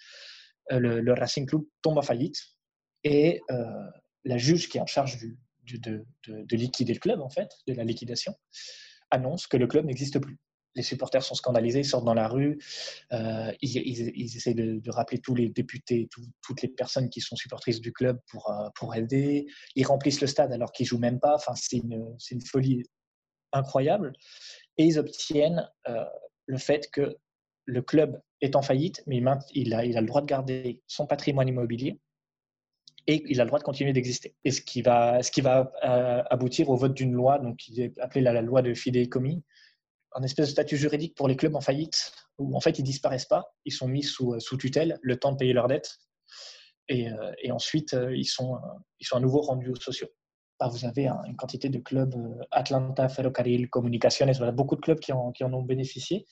euh, 0.72 1.00
le, 1.00 1.12
Racing 1.12 1.46
Club 1.46 1.62
tombe 1.82 1.98
en 1.98 2.02
faillite 2.02 2.38
et 3.04 3.40
euh, 3.50 3.64
la 4.24 4.38
juge 4.38 4.68
qui 4.68 4.78
est 4.78 4.80
en 4.80 4.86
charge 4.86 5.18
de, 5.64 6.04
liquider 6.50 6.94
le 6.94 6.98
club, 6.98 7.20
en 7.20 7.28
fait, 7.28 7.50
de 7.66 7.74
la 7.74 7.84
liquidation, 7.84 8.34
annonce 9.10 9.46
que 9.46 9.56
le 9.56 9.66
club 9.66 9.84
n'existe 9.86 10.18
plus. 10.18 10.38
Les 10.74 10.82
supporters 10.82 11.22
sont 11.22 11.34
scandalisés, 11.34 11.82
sortent 11.82 12.04
dans 12.04 12.14
la 12.14 12.28
rue, 12.28 12.58
euh, 13.12 13.50
ils, 13.62 13.76
ils, 13.78 14.36
essaient 14.36 14.52
de, 14.52 14.90
rappeler 14.90 15.18
tous 15.18 15.34
les 15.34 15.48
députés, 15.48 16.08
toutes 16.42 16.62
les 16.62 16.68
personnes 16.68 17.08
qui 17.08 17.20
sont 17.20 17.34
supportrices 17.34 17.80
du 17.80 17.92
club 17.92 18.20
pour, 18.30 18.52
pour 18.74 18.94
aider. 18.94 19.46
Ils 19.74 19.86
remplissent 19.86 20.20
le 20.20 20.26
stade 20.26 20.52
alors 20.52 20.72
qu'ils 20.72 20.84
jouent 20.84 20.98
même 20.98 21.18
pas. 21.18 21.34
Enfin, 21.34 21.54
c'est 21.54 21.78
une, 21.78 22.40
folie 22.44 22.82
incroyable. 23.52 24.12
Et 24.76 24.84
ils 24.84 24.98
obtiennent 24.98 25.66
le 26.46 26.58
fait 26.58 26.90
que 26.90 27.16
le 27.66 27.82
club 27.82 28.20
est 28.40 28.56
en 28.56 28.62
faillite, 28.62 29.02
mais 29.06 29.20
il 29.52 29.74
a, 29.74 29.82
le 29.84 30.06
droit 30.06 30.22
de 30.22 30.26
garder 30.26 30.80
son 30.86 31.06
patrimoine 31.06 31.48
immobilier 31.48 31.98
et 33.06 33.22
il 33.28 33.40
a 33.40 33.44
le 33.44 33.48
droit 33.48 33.58
de 33.58 33.64
continuer 33.64 33.92
d'exister. 33.92 34.34
Et 34.44 34.50
ce 34.50 34.60
qui 34.60 34.82
va, 34.82 35.20
euh, 35.84 36.22
aboutir 36.30 36.70
au 36.70 36.76
vote 36.76 36.94
d'une 36.94 37.12
loi, 37.12 37.38
donc 37.38 37.56
qui 37.56 37.80
est 37.82 37.98
appelée 37.98 38.20
la, 38.20 38.40
loi 38.42 38.62
de 38.62 38.74
fideicomis, 38.74 39.42
un 40.14 40.22
espèce 40.22 40.46
de 40.46 40.52
statut 40.52 40.76
juridique 40.76 41.14
pour 41.14 41.28
les 41.28 41.36
clubs 41.36 41.54
en 41.54 41.60
faillite, 41.60 42.12
où 42.38 42.56
en 42.56 42.60
fait 42.60 42.78
ils 42.78 42.82
disparaissent 42.82 43.26
pas, 43.26 43.54
ils 43.64 43.72
sont 43.72 43.88
mis 43.88 44.02
sous, 44.02 44.38
sous 44.40 44.56
tutelle, 44.56 44.98
le 45.02 45.16
temps 45.16 45.32
de 45.32 45.36
payer 45.36 45.52
leurs 45.52 45.68
dettes, 45.68 45.98
et, 46.88 47.10
euh, 47.10 47.32
ensuite 47.50 47.94
euh, 47.94 48.16
ils, 48.16 48.24
sont, 48.24 48.58
à 49.12 49.20
nouveau 49.20 49.40
rendus 49.40 49.70
aux 49.70 49.76
sociaux. 49.76 50.08
Bah, 50.58 50.68
vous 50.68 50.84
avez 50.86 51.06
une 51.06 51.36
quantité 51.36 51.68
de 51.68 51.78
clubs, 51.78 52.14
Atlanta, 52.50 53.08
Ferrocarril, 53.08 53.68
Comunicaciones, 53.68 54.32
voilà, 54.32 54.52
beaucoup 54.52 54.74
de 54.74 54.80
clubs 54.80 54.98
qui 54.98 55.12
en 55.12 55.52
ont 55.52 55.62
bénéficié. 55.62 56.26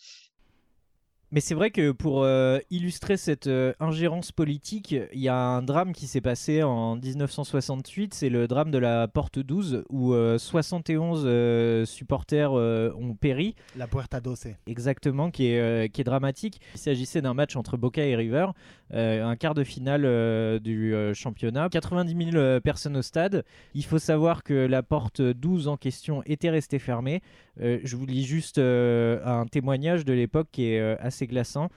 Mais 1.35 1.41
c'est 1.41 1.57
vrai 1.57 1.73
que 1.73 1.91
pour 1.91 2.23
euh, 2.23 2.61
illustrer 2.71 3.17
cette 3.17 3.49
euh, 3.49 3.73
ingérence 3.81 4.31
politique, 4.31 4.95
il 5.13 5.19
y 5.19 5.29
a 5.29 5.37
un 5.37 5.63
drame 5.63 5.93
qui 5.93 6.07
s'est 6.07 6.21
passé 6.21 6.63
en 6.63 6.95
1968, 6.95 8.15
c'est 8.15 8.29
le 8.29 8.47
drame 8.47 8.71
de 8.71 8.79
la 8.79 9.09
Porte 9.09 9.41
12, 9.41 9.83
où 9.91 10.15
71 10.15 11.25
euh, 11.27 11.85
supporters 11.87 12.53
ont 12.53 13.17
péri. 13.21 13.57
La 13.77 13.89
Puerta 13.89 14.21
12. 14.21 14.45
Exactement, 14.69 15.33
qui 15.33 15.47
est, 15.47 15.93
qui 15.93 16.03
est 16.03 16.05
dramatique. 16.05 16.61
Il 16.77 16.79
s'agissait 16.79 17.21
d'un 17.21 17.35
match 17.35 17.57
entre 17.57 17.77
Boca 17.77 18.07
et 18.07 18.15
River, 18.15 18.47
un 18.93 19.35
quart 19.35 19.55
de 19.55 19.65
finale 19.65 20.61
du 20.61 20.95
championnat. 21.15 21.69
90 21.69 22.31
000 22.31 22.61
personnes 22.61 22.97
au 22.97 23.03
stade. 23.03 23.45
Il 23.75 23.85
faut 23.85 23.99
savoir 23.99 24.45
que 24.45 24.55
la 24.55 24.85
Porte 24.85 25.21
12 25.21 25.67
en 25.67 25.77
question 25.77 26.23
était 26.27 26.51
restée 26.51 26.79
fermée. 26.79 27.23
je 27.59 27.97
vous 27.97 28.07
lis 28.07 28.25
juste 28.25 28.59
un 28.59 29.47
témoignage 29.51 30.05
de 30.05 30.13
l'époque 30.13 30.47
qui 30.53 30.67
est 30.67 30.81
assez 31.01 31.24
glaçant. 31.27 31.69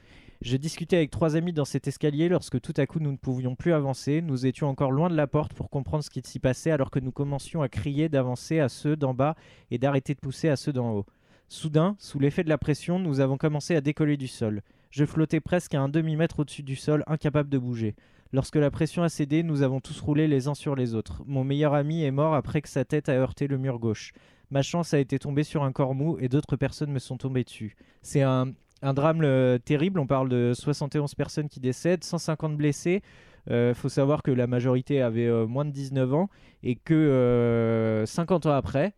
J'ai 0.41 0.59
discuté 0.59 0.95
avec 0.95 1.09
trois 1.09 1.35
amis 1.35 1.51
dans 1.51 1.65
cet 1.65 1.87
escalier 1.87 2.29
lorsque 2.29 2.61
tout 2.61 2.73
à 2.77 2.85
coup 2.85 2.99
nous 2.99 3.11
ne 3.11 3.17
pouvions 3.17 3.55
plus 3.55 3.73
avancer. 3.73 4.21
Nous 4.21 4.45
étions 4.45 4.67
encore 4.67 4.91
loin 4.91 5.09
de 5.09 5.15
la 5.15 5.25
porte 5.25 5.53
pour 5.53 5.69
comprendre 5.69 6.03
ce 6.03 6.11
qui 6.11 6.21
s'y 6.23 6.39
passait 6.39 6.69
alors 6.69 6.91
que 6.91 6.99
nous 6.99 7.11
commencions 7.11 7.63
à 7.63 7.69
crier 7.69 8.07
d'avancer 8.07 8.59
à 8.59 8.69
ceux 8.69 8.95
d'en 8.95 9.15
bas 9.15 9.35
et 9.71 9.79
d'arrêter 9.79 10.13
de 10.13 10.19
pousser 10.19 10.49
à 10.49 10.55
ceux 10.55 10.73
d'en 10.73 10.91
haut. 10.91 11.05
Soudain, 11.49 11.95
sous 11.97 12.19
l'effet 12.19 12.43
de 12.43 12.49
la 12.49 12.57
pression, 12.57 12.99
nous 12.99 13.19
avons 13.19 13.37
commencé 13.37 13.75
à 13.75 13.81
décoller 13.81 14.17
du 14.17 14.27
sol. 14.27 14.61
Je 14.91 15.05
flottais 15.05 15.39
presque 15.39 15.73
à 15.73 15.81
un 15.81 15.89
demi-mètre 15.89 16.39
au-dessus 16.39 16.63
du 16.63 16.75
sol, 16.75 17.03
incapable 17.07 17.49
de 17.49 17.57
bouger. 17.57 17.95
Lorsque 18.33 18.57
la 18.57 18.69
pression 18.69 19.03
a 19.03 19.09
cédé, 19.09 19.41
nous 19.41 19.61
avons 19.61 19.79
tous 19.79 19.99
roulé 20.01 20.27
les 20.27 20.47
uns 20.47 20.53
sur 20.53 20.75
les 20.75 20.93
autres. 20.93 21.23
Mon 21.25 21.43
meilleur 21.43 21.73
ami 21.73 22.03
est 22.03 22.11
mort 22.11 22.35
après 22.35 22.61
que 22.61 22.69
sa 22.69 22.83
tête 22.83 23.09
a 23.09 23.13
heurté 23.13 23.47
le 23.47 23.57
mur 23.57 23.79
gauche. 23.79 24.11
Ma 24.51 24.61
chance 24.61 24.93
a 24.93 24.99
été 24.99 25.17
tombée 25.17 25.43
sur 25.43 25.63
un 25.63 25.71
corps 25.71 25.95
mou 25.95 26.17
et 26.19 26.29
d'autres 26.29 26.57
personnes 26.57 26.91
me 26.91 26.99
sont 26.99 27.17
tombées 27.17 27.43
dessus. 27.43 27.75
C'est 28.01 28.21
un, 28.21 28.53
un 28.81 28.93
drame 28.93 29.21
euh, 29.23 29.57
terrible. 29.57 29.99
On 29.99 30.07
parle 30.07 30.29
de 30.29 30.53
71 30.53 31.15
personnes 31.15 31.49
qui 31.49 31.59
décèdent, 31.59 32.03
150 32.03 32.55
blessés. 32.57 33.01
Il 33.47 33.53
euh, 33.53 33.73
faut 33.73 33.89
savoir 33.89 34.23
que 34.23 34.31
la 34.31 34.47
majorité 34.47 35.01
avait 35.01 35.27
euh, 35.27 35.47
moins 35.47 35.65
de 35.65 35.71
19 35.71 36.13
ans 36.13 36.29
et 36.63 36.75
que 36.75 38.03
50 38.05 38.45
ans 38.45 38.51
après, 38.51 38.93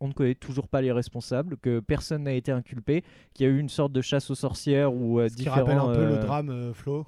on 0.00 0.08
ne 0.08 0.12
connaît 0.12 0.34
toujours 0.34 0.66
pas 0.66 0.80
les 0.80 0.92
responsables, 0.92 1.56
que 1.58 1.78
personne 1.78 2.24
n'a 2.24 2.32
été 2.32 2.50
inculpé, 2.50 3.04
qu'il 3.34 3.46
y 3.46 3.48
a 3.48 3.52
eu 3.52 3.58
une 3.58 3.68
sorte 3.68 3.92
de 3.92 4.00
chasse 4.00 4.30
aux 4.30 4.34
sorcières 4.34 4.92
ou 4.92 5.20
Ce 5.20 5.36
qui 5.36 5.48
rappelle 5.48 5.78
un 5.78 5.92
peu 5.92 6.06
le 6.06 6.18
drame 6.18 6.72
Flo 6.74 7.06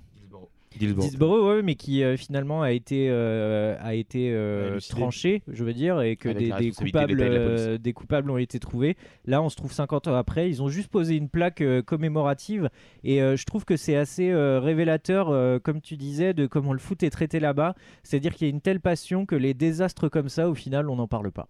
Dillsborough. 0.79 1.09
Dillsborough, 1.09 1.47
ouais, 1.47 1.63
mais 1.63 1.75
qui 1.75 2.03
euh, 2.03 2.17
finalement 2.17 2.63
a 2.63 2.73
été, 2.73 3.09
euh, 3.11 3.77
a 3.81 3.95
été 3.95 4.33
euh, 4.33 4.79
tranché, 4.89 5.43
je 5.49 5.65
veux 5.65 5.73
dire, 5.73 6.01
et 6.01 6.17
que 6.17 6.29
des, 6.29 6.71
coupables, 6.73 7.21
euh, 7.21 7.79
des 7.79 7.93
coupables 7.93 8.31
ont 8.31 8.39
été 8.39 8.59
trouvés. 8.59 8.97
Là, 9.25 9.43
on 9.43 9.49
se 9.49 9.57
trouve 9.57 9.73
50 9.73 10.09
ans 10.09 10.15
après. 10.15 10.49
Ils 10.49 10.63
ont 10.63 10.69
juste 10.69 10.89
posé 10.89 11.17
une 11.17 11.29
plaque 11.29 11.61
euh, 11.61 11.83
commémorative, 11.83 12.71
et 13.05 13.23
euh, 13.23 13.37
je 13.37 13.45
trouve 13.45 13.65
que 13.65 13.77
c'est 13.77 13.97
assez 13.97 14.31
euh, 14.31 14.61
révélateur, 14.61 15.31
euh, 15.31 15.59
comme 15.59 15.81
tu 15.81 15.97
disais, 15.97 16.35
de 16.35 16.47
comment 16.47 16.73
le 16.73 16.79
foot 16.79 17.03
est 17.03 17.11
traité 17.11 17.41
là-bas. 17.41 17.75
C'est-à-dire 18.03 18.35
qu'il 18.35 18.47
y 18.47 18.51
a 18.51 18.53
une 18.53 18.61
telle 18.61 18.81
passion 18.81 19.27
que 19.27 19.35
les 19.35 19.55
désastres 19.55 20.09
comme 20.09 20.29
ça, 20.29 20.49
au 20.49 20.55
final, 20.55 20.89
on 20.89 20.97
n'en 20.97 21.09
parle 21.09 21.31
pas. 21.31 21.49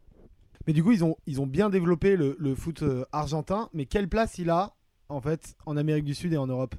Mais 0.66 0.72
du 0.72 0.82
coup, 0.84 0.92
ils 0.92 1.04
ont, 1.04 1.16
ils 1.26 1.40
ont 1.40 1.46
bien 1.46 1.70
développé 1.70 2.16
le, 2.16 2.36
le 2.38 2.54
foot 2.54 2.84
argentin. 3.10 3.68
Mais 3.72 3.86
quelle 3.86 4.08
place 4.08 4.38
il 4.38 4.48
a, 4.50 4.74
en 5.08 5.20
fait, 5.20 5.56
en 5.66 5.76
Amérique 5.76 6.04
du 6.04 6.14
Sud 6.14 6.32
et 6.32 6.36
en 6.36 6.46
Europe? 6.46 6.76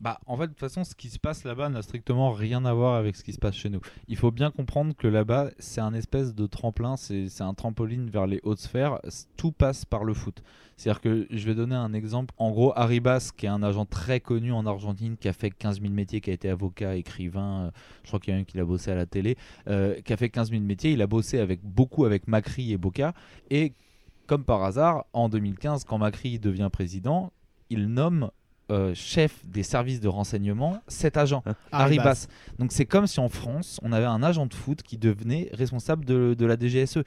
Bah, 0.00 0.20
en 0.26 0.36
fait, 0.36 0.44
de 0.44 0.52
toute 0.52 0.60
façon, 0.60 0.84
ce 0.84 0.94
qui 0.94 1.08
se 1.08 1.18
passe 1.18 1.42
là-bas 1.42 1.68
n'a 1.70 1.82
strictement 1.82 2.30
rien 2.30 2.64
à 2.64 2.72
voir 2.72 2.94
avec 2.94 3.16
ce 3.16 3.24
qui 3.24 3.32
se 3.32 3.38
passe 3.38 3.56
chez 3.56 3.68
nous. 3.68 3.80
Il 4.06 4.16
faut 4.16 4.30
bien 4.30 4.52
comprendre 4.52 4.94
que 4.96 5.08
là-bas, 5.08 5.50
c'est 5.58 5.80
un 5.80 5.92
espèce 5.92 6.34
de 6.34 6.46
tremplin, 6.46 6.96
c'est 6.96 7.40
un 7.40 7.52
trampoline 7.54 8.08
vers 8.08 8.28
les 8.28 8.40
hautes 8.44 8.60
sphères. 8.60 9.00
Tout 9.36 9.50
passe 9.50 9.84
par 9.84 10.04
le 10.04 10.14
foot. 10.14 10.42
C'est-à-dire 10.76 11.00
que 11.00 11.26
je 11.30 11.44
vais 11.44 11.56
donner 11.56 11.74
un 11.74 11.92
exemple. 11.92 12.32
En 12.38 12.52
gros, 12.52 12.72
Arribas, 12.76 13.32
qui 13.36 13.46
est 13.46 13.48
un 13.48 13.64
agent 13.64 13.86
très 13.86 14.20
connu 14.20 14.52
en 14.52 14.66
Argentine, 14.66 15.16
qui 15.16 15.28
a 15.28 15.32
fait 15.32 15.50
15 15.50 15.80
000 15.80 15.92
métiers, 15.92 16.20
qui 16.20 16.30
a 16.30 16.32
été 16.32 16.48
avocat, 16.48 16.94
écrivain, 16.94 17.64
euh, 17.64 17.70
je 18.04 18.08
crois 18.08 18.20
qu'il 18.20 18.32
y 18.32 18.36
en 18.36 18.38
a 18.38 18.42
un 18.42 18.44
qui 18.44 18.60
a 18.60 18.64
bossé 18.64 18.92
à 18.92 18.94
la 18.94 19.06
télé, 19.06 19.36
euh, 19.66 20.00
qui 20.02 20.12
a 20.12 20.16
fait 20.16 20.30
15 20.30 20.50
000 20.50 20.62
métiers. 20.62 20.92
Il 20.92 21.02
a 21.02 21.08
bossé 21.08 21.40
avec 21.40 21.60
beaucoup 21.64 22.04
avec 22.04 22.28
Macri 22.28 22.72
et 22.72 22.76
Boca. 22.76 23.14
Et 23.50 23.72
comme 24.28 24.44
par 24.44 24.62
hasard, 24.62 25.06
en 25.12 25.28
2015, 25.28 25.82
quand 25.82 25.98
Macri 25.98 26.38
devient 26.38 26.68
président, 26.70 27.32
il 27.70 27.88
nomme 27.88 28.30
euh, 28.70 28.94
chef 28.94 29.46
des 29.46 29.62
services 29.62 30.00
de 30.00 30.08
renseignement 30.08 30.80
cet 30.88 31.16
agent, 31.16 31.42
Arribas. 31.72 32.26
Donc 32.58 32.72
c'est 32.72 32.84
comme 32.84 33.06
si 33.06 33.18
en 33.20 33.28
France, 33.28 33.80
on 33.82 33.92
avait 33.92 34.06
un 34.06 34.22
agent 34.22 34.46
de 34.46 34.54
foot 34.54 34.82
qui 34.82 34.98
devenait 34.98 35.48
responsable 35.52 36.04
de, 36.04 36.34
de 36.34 36.46
la 36.46 36.56
DGSE. 36.58 36.98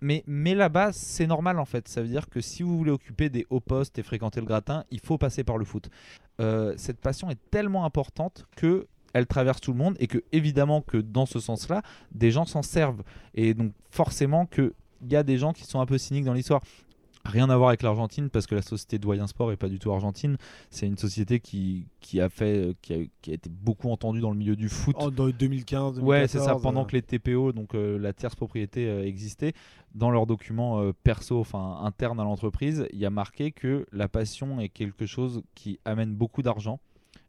Mais, 0.00 0.22
mais 0.26 0.54
là-bas, 0.54 0.92
c'est 0.92 1.26
normal 1.26 1.58
en 1.58 1.64
fait. 1.64 1.88
Ça 1.88 2.02
veut 2.02 2.08
dire 2.08 2.28
que 2.28 2.40
si 2.40 2.62
vous 2.62 2.76
voulez 2.76 2.90
occuper 2.90 3.28
des 3.28 3.46
hauts 3.50 3.60
postes 3.60 3.98
et 3.98 4.02
fréquenter 4.02 4.40
le 4.40 4.46
gratin, 4.46 4.84
il 4.90 5.00
faut 5.00 5.18
passer 5.18 5.44
par 5.44 5.58
le 5.58 5.64
foot. 5.64 5.90
Euh, 6.40 6.74
cette 6.76 7.00
passion 7.00 7.30
est 7.30 7.50
tellement 7.50 7.84
importante 7.84 8.46
que 8.56 8.86
elle 9.12 9.26
traverse 9.26 9.60
tout 9.60 9.72
le 9.72 9.78
monde 9.78 9.96
et 9.98 10.06
que 10.06 10.22
évidemment 10.32 10.82
que 10.82 10.98
dans 10.98 11.26
ce 11.26 11.40
sens-là, 11.40 11.82
des 12.12 12.30
gens 12.30 12.44
s'en 12.44 12.62
servent. 12.62 13.02
Et 13.34 13.54
donc 13.54 13.72
forcément 13.90 14.46
que 14.46 14.74
il 15.02 15.12
y 15.12 15.16
a 15.16 15.22
des 15.22 15.38
gens 15.38 15.52
qui 15.52 15.64
sont 15.64 15.80
un 15.80 15.86
peu 15.86 15.98
cyniques 15.98 16.24
dans 16.24 16.32
l'histoire. 16.32 16.62
Rien 17.28 17.50
à 17.50 17.56
voir 17.56 17.68
avec 17.68 17.82
l'Argentine 17.82 18.30
parce 18.30 18.46
que 18.46 18.54
la 18.54 18.62
société 18.62 18.98
Doyen 18.98 19.26
Sport 19.26 19.52
est 19.52 19.56
pas 19.56 19.68
du 19.68 19.78
tout 19.78 19.92
argentine. 19.92 20.38
C'est 20.70 20.86
une 20.86 20.96
société 20.96 21.40
qui, 21.40 21.86
qui 22.00 22.22
a 22.22 22.30
fait, 22.30 22.74
qui 22.80 22.94
a, 22.94 22.96
qui 23.20 23.30
a 23.30 23.34
été 23.34 23.50
beaucoup 23.50 23.90
entendue 23.90 24.20
dans 24.20 24.30
le 24.30 24.36
milieu 24.36 24.56
du 24.56 24.70
foot. 24.70 24.96
En 24.98 25.10
dans 25.10 25.28
2015, 25.28 25.96
2014 25.96 26.00
Ouais, 26.00 26.26
c'est 26.26 26.38
ça. 26.38 26.56
Pendant 26.56 26.82
euh, 26.82 26.84
que 26.86 26.96
les 26.96 27.02
TPO, 27.02 27.52
donc 27.52 27.74
euh, 27.74 27.98
la 27.98 28.14
tierce 28.14 28.34
propriété, 28.34 28.88
euh, 28.88 29.04
existait, 29.04 29.52
dans 29.94 30.10
leurs 30.10 30.26
documents 30.26 30.80
euh, 30.80 30.92
perso, 31.04 31.38
enfin 31.38 31.80
internes 31.82 32.18
à 32.18 32.24
l'entreprise, 32.24 32.86
il 32.92 32.98
y 32.98 33.04
a 33.04 33.10
marqué 33.10 33.52
que 33.52 33.86
la 33.92 34.08
passion 34.08 34.58
est 34.60 34.70
quelque 34.70 35.04
chose 35.04 35.42
qui 35.54 35.78
amène 35.84 36.14
beaucoup 36.14 36.42
d'argent. 36.42 36.80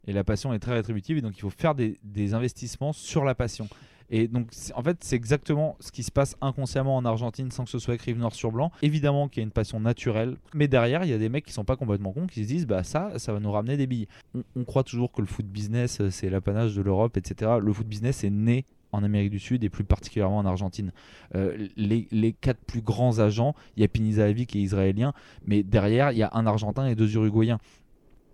Et 0.06 0.14
la 0.14 0.24
passion 0.24 0.54
est 0.54 0.58
très 0.58 0.72
rétributive, 0.72 1.18
et 1.18 1.20
donc 1.20 1.36
il 1.36 1.40
faut 1.42 1.50
faire 1.50 1.74
des, 1.74 1.98
des 2.02 2.32
investissements 2.32 2.94
sur 2.94 3.22
la 3.22 3.34
passion. 3.34 3.68
Et 4.10 4.26
donc, 4.26 4.48
en 4.74 4.82
fait, 4.82 4.98
c'est 5.02 5.16
exactement 5.16 5.76
ce 5.78 5.92
qui 5.92 6.02
se 6.02 6.10
passe 6.10 6.36
inconsciemment 6.40 6.96
en 6.96 7.04
Argentine 7.04 7.50
sans 7.50 7.64
que 7.64 7.70
ce 7.70 7.78
soit 7.78 7.94
écrit 7.94 8.14
noir 8.14 8.34
sur 8.34 8.50
blanc. 8.50 8.72
Évidemment 8.82 9.28
qu'il 9.28 9.40
y 9.40 9.44
a 9.44 9.46
une 9.46 9.52
passion 9.52 9.78
naturelle, 9.78 10.36
mais 10.52 10.66
derrière, 10.66 11.04
il 11.04 11.10
y 11.10 11.12
a 11.12 11.18
des 11.18 11.28
mecs 11.28 11.46
qui 11.46 11.52
sont 11.52 11.64
pas 11.64 11.76
complètement 11.76 12.12
cons, 12.12 12.26
qui 12.26 12.42
se 12.42 12.48
disent, 12.48 12.66
bah 12.66 12.82
ça, 12.82 13.18
ça 13.18 13.32
va 13.32 13.38
nous 13.38 13.52
ramener 13.52 13.76
des 13.76 13.86
billes. 13.86 14.08
On, 14.56 14.64
croit 14.64 14.84
toujours 14.84 15.12
que 15.12 15.20
le 15.20 15.26
foot 15.26 15.46
business, 15.46 16.00
euh, 16.00 16.10
c'est 16.10 16.30
l'apanage 16.30 16.76
de 16.76 16.82
l'Europe, 16.82 17.16
etc. 17.16 17.52
Le 17.60 17.72
foot 17.72 17.86
business 17.86 18.24
est 18.24 18.30
né 18.30 18.64
en 18.92 19.04
Amérique 19.04 19.30
du 19.30 19.38
Sud 19.38 19.62
et 19.64 19.68
plus 19.68 19.84
particulièrement 19.84 20.38
en 20.38 20.46
Argentine. 20.46 20.92
Euh, 21.34 21.68
les, 21.76 22.32
quatre 22.32 22.60
plus 22.64 22.82
grands 22.82 23.18
agents, 23.18 23.54
il 23.76 23.82
y 23.82 23.84
a 23.84 23.88
Pini 23.88 24.14
Zahavi 24.14 24.46
qui 24.46 24.58
est 24.58 24.62
israélien, 24.62 25.12
mais 25.44 25.62
derrière, 25.62 26.12
il 26.12 26.18
y 26.18 26.22
a 26.22 26.30
un 26.32 26.46
Argentin 26.46 26.86
et 26.86 26.94
deux 26.94 27.14
Uruguayens. 27.14 27.58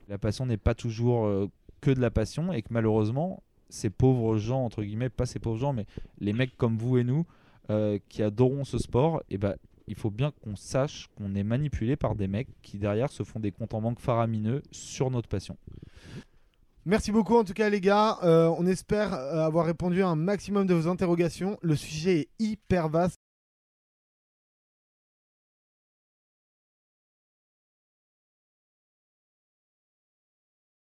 La 0.08 0.18
passion 0.18 0.46
n'est 0.46 0.56
pas 0.56 0.74
toujours 0.74 1.26
euh, 1.26 1.50
que 1.80 1.90
de 1.90 2.00
la 2.00 2.10
passion 2.10 2.52
et 2.52 2.62
que 2.62 2.68
malheureusement, 2.70 3.42
ces 3.68 3.90
pauvres 3.90 4.36
gens, 4.36 4.64
entre 4.64 4.82
guillemets, 4.82 5.08
pas 5.08 5.26
ces 5.26 5.38
pauvres 5.38 5.58
gens, 5.58 5.72
mais 5.72 5.86
les 6.18 6.32
mecs 6.32 6.56
comme 6.56 6.76
vous 6.76 6.98
et 6.98 7.04
nous, 7.04 7.26
euh, 7.70 7.98
qui 8.08 8.22
adorons 8.22 8.64
ce 8.64 8.78
sport, 8.78 9.22
et 9.30 9.38
ben 9.38 9.56
il 9.88 9.94
faut 9.94 10.10
bien 10.10 10.32
qu'on 10.42 10.56
sache 10.56 11.08
qu'on 11.16 11.34
est 11.34 11.44
manipulé 11.44 11.96
par 11.96 12.16
des 12.16 12.26
mecs 12.26 12.48
qui 12.62 12.78
derrière 12.78 13.10
se 13.10 13.22
font 13.22 13.40
des 13.40 13.52
comptes 13.52 13.74
en 13.74 13.80
banque 13.80 14.00
faramineux 14.00 14.62
sur 14.70 15.10
notre 15.10 15.28
passion. 15.28 15.56
Merci 16.84 17.10
beaucoup 17.10 17.36
en 17.36 17.44
tout 17.44 17.52
cas 17.52 17.68
les 17.68 17.80
gars. 17.80 18.18
Euh, 18.22 18.48
on 18.58 18.66
espère 18.66 19.12
euh, 19.12 19.44
avoir 19.44 19.66
répondu 19.66 20.02
à 20.02 20.08
un 20.08 20.14
maximum 20.14 20.66
de 20.66 20.74
vos 20.74 20.88
interrogations. 20.88 21.58
Le 21.62 21.74
sujet 21.74 22.20
est 22.20 22.28
hyper 22.38 22.88
vaste. 22.88 23.15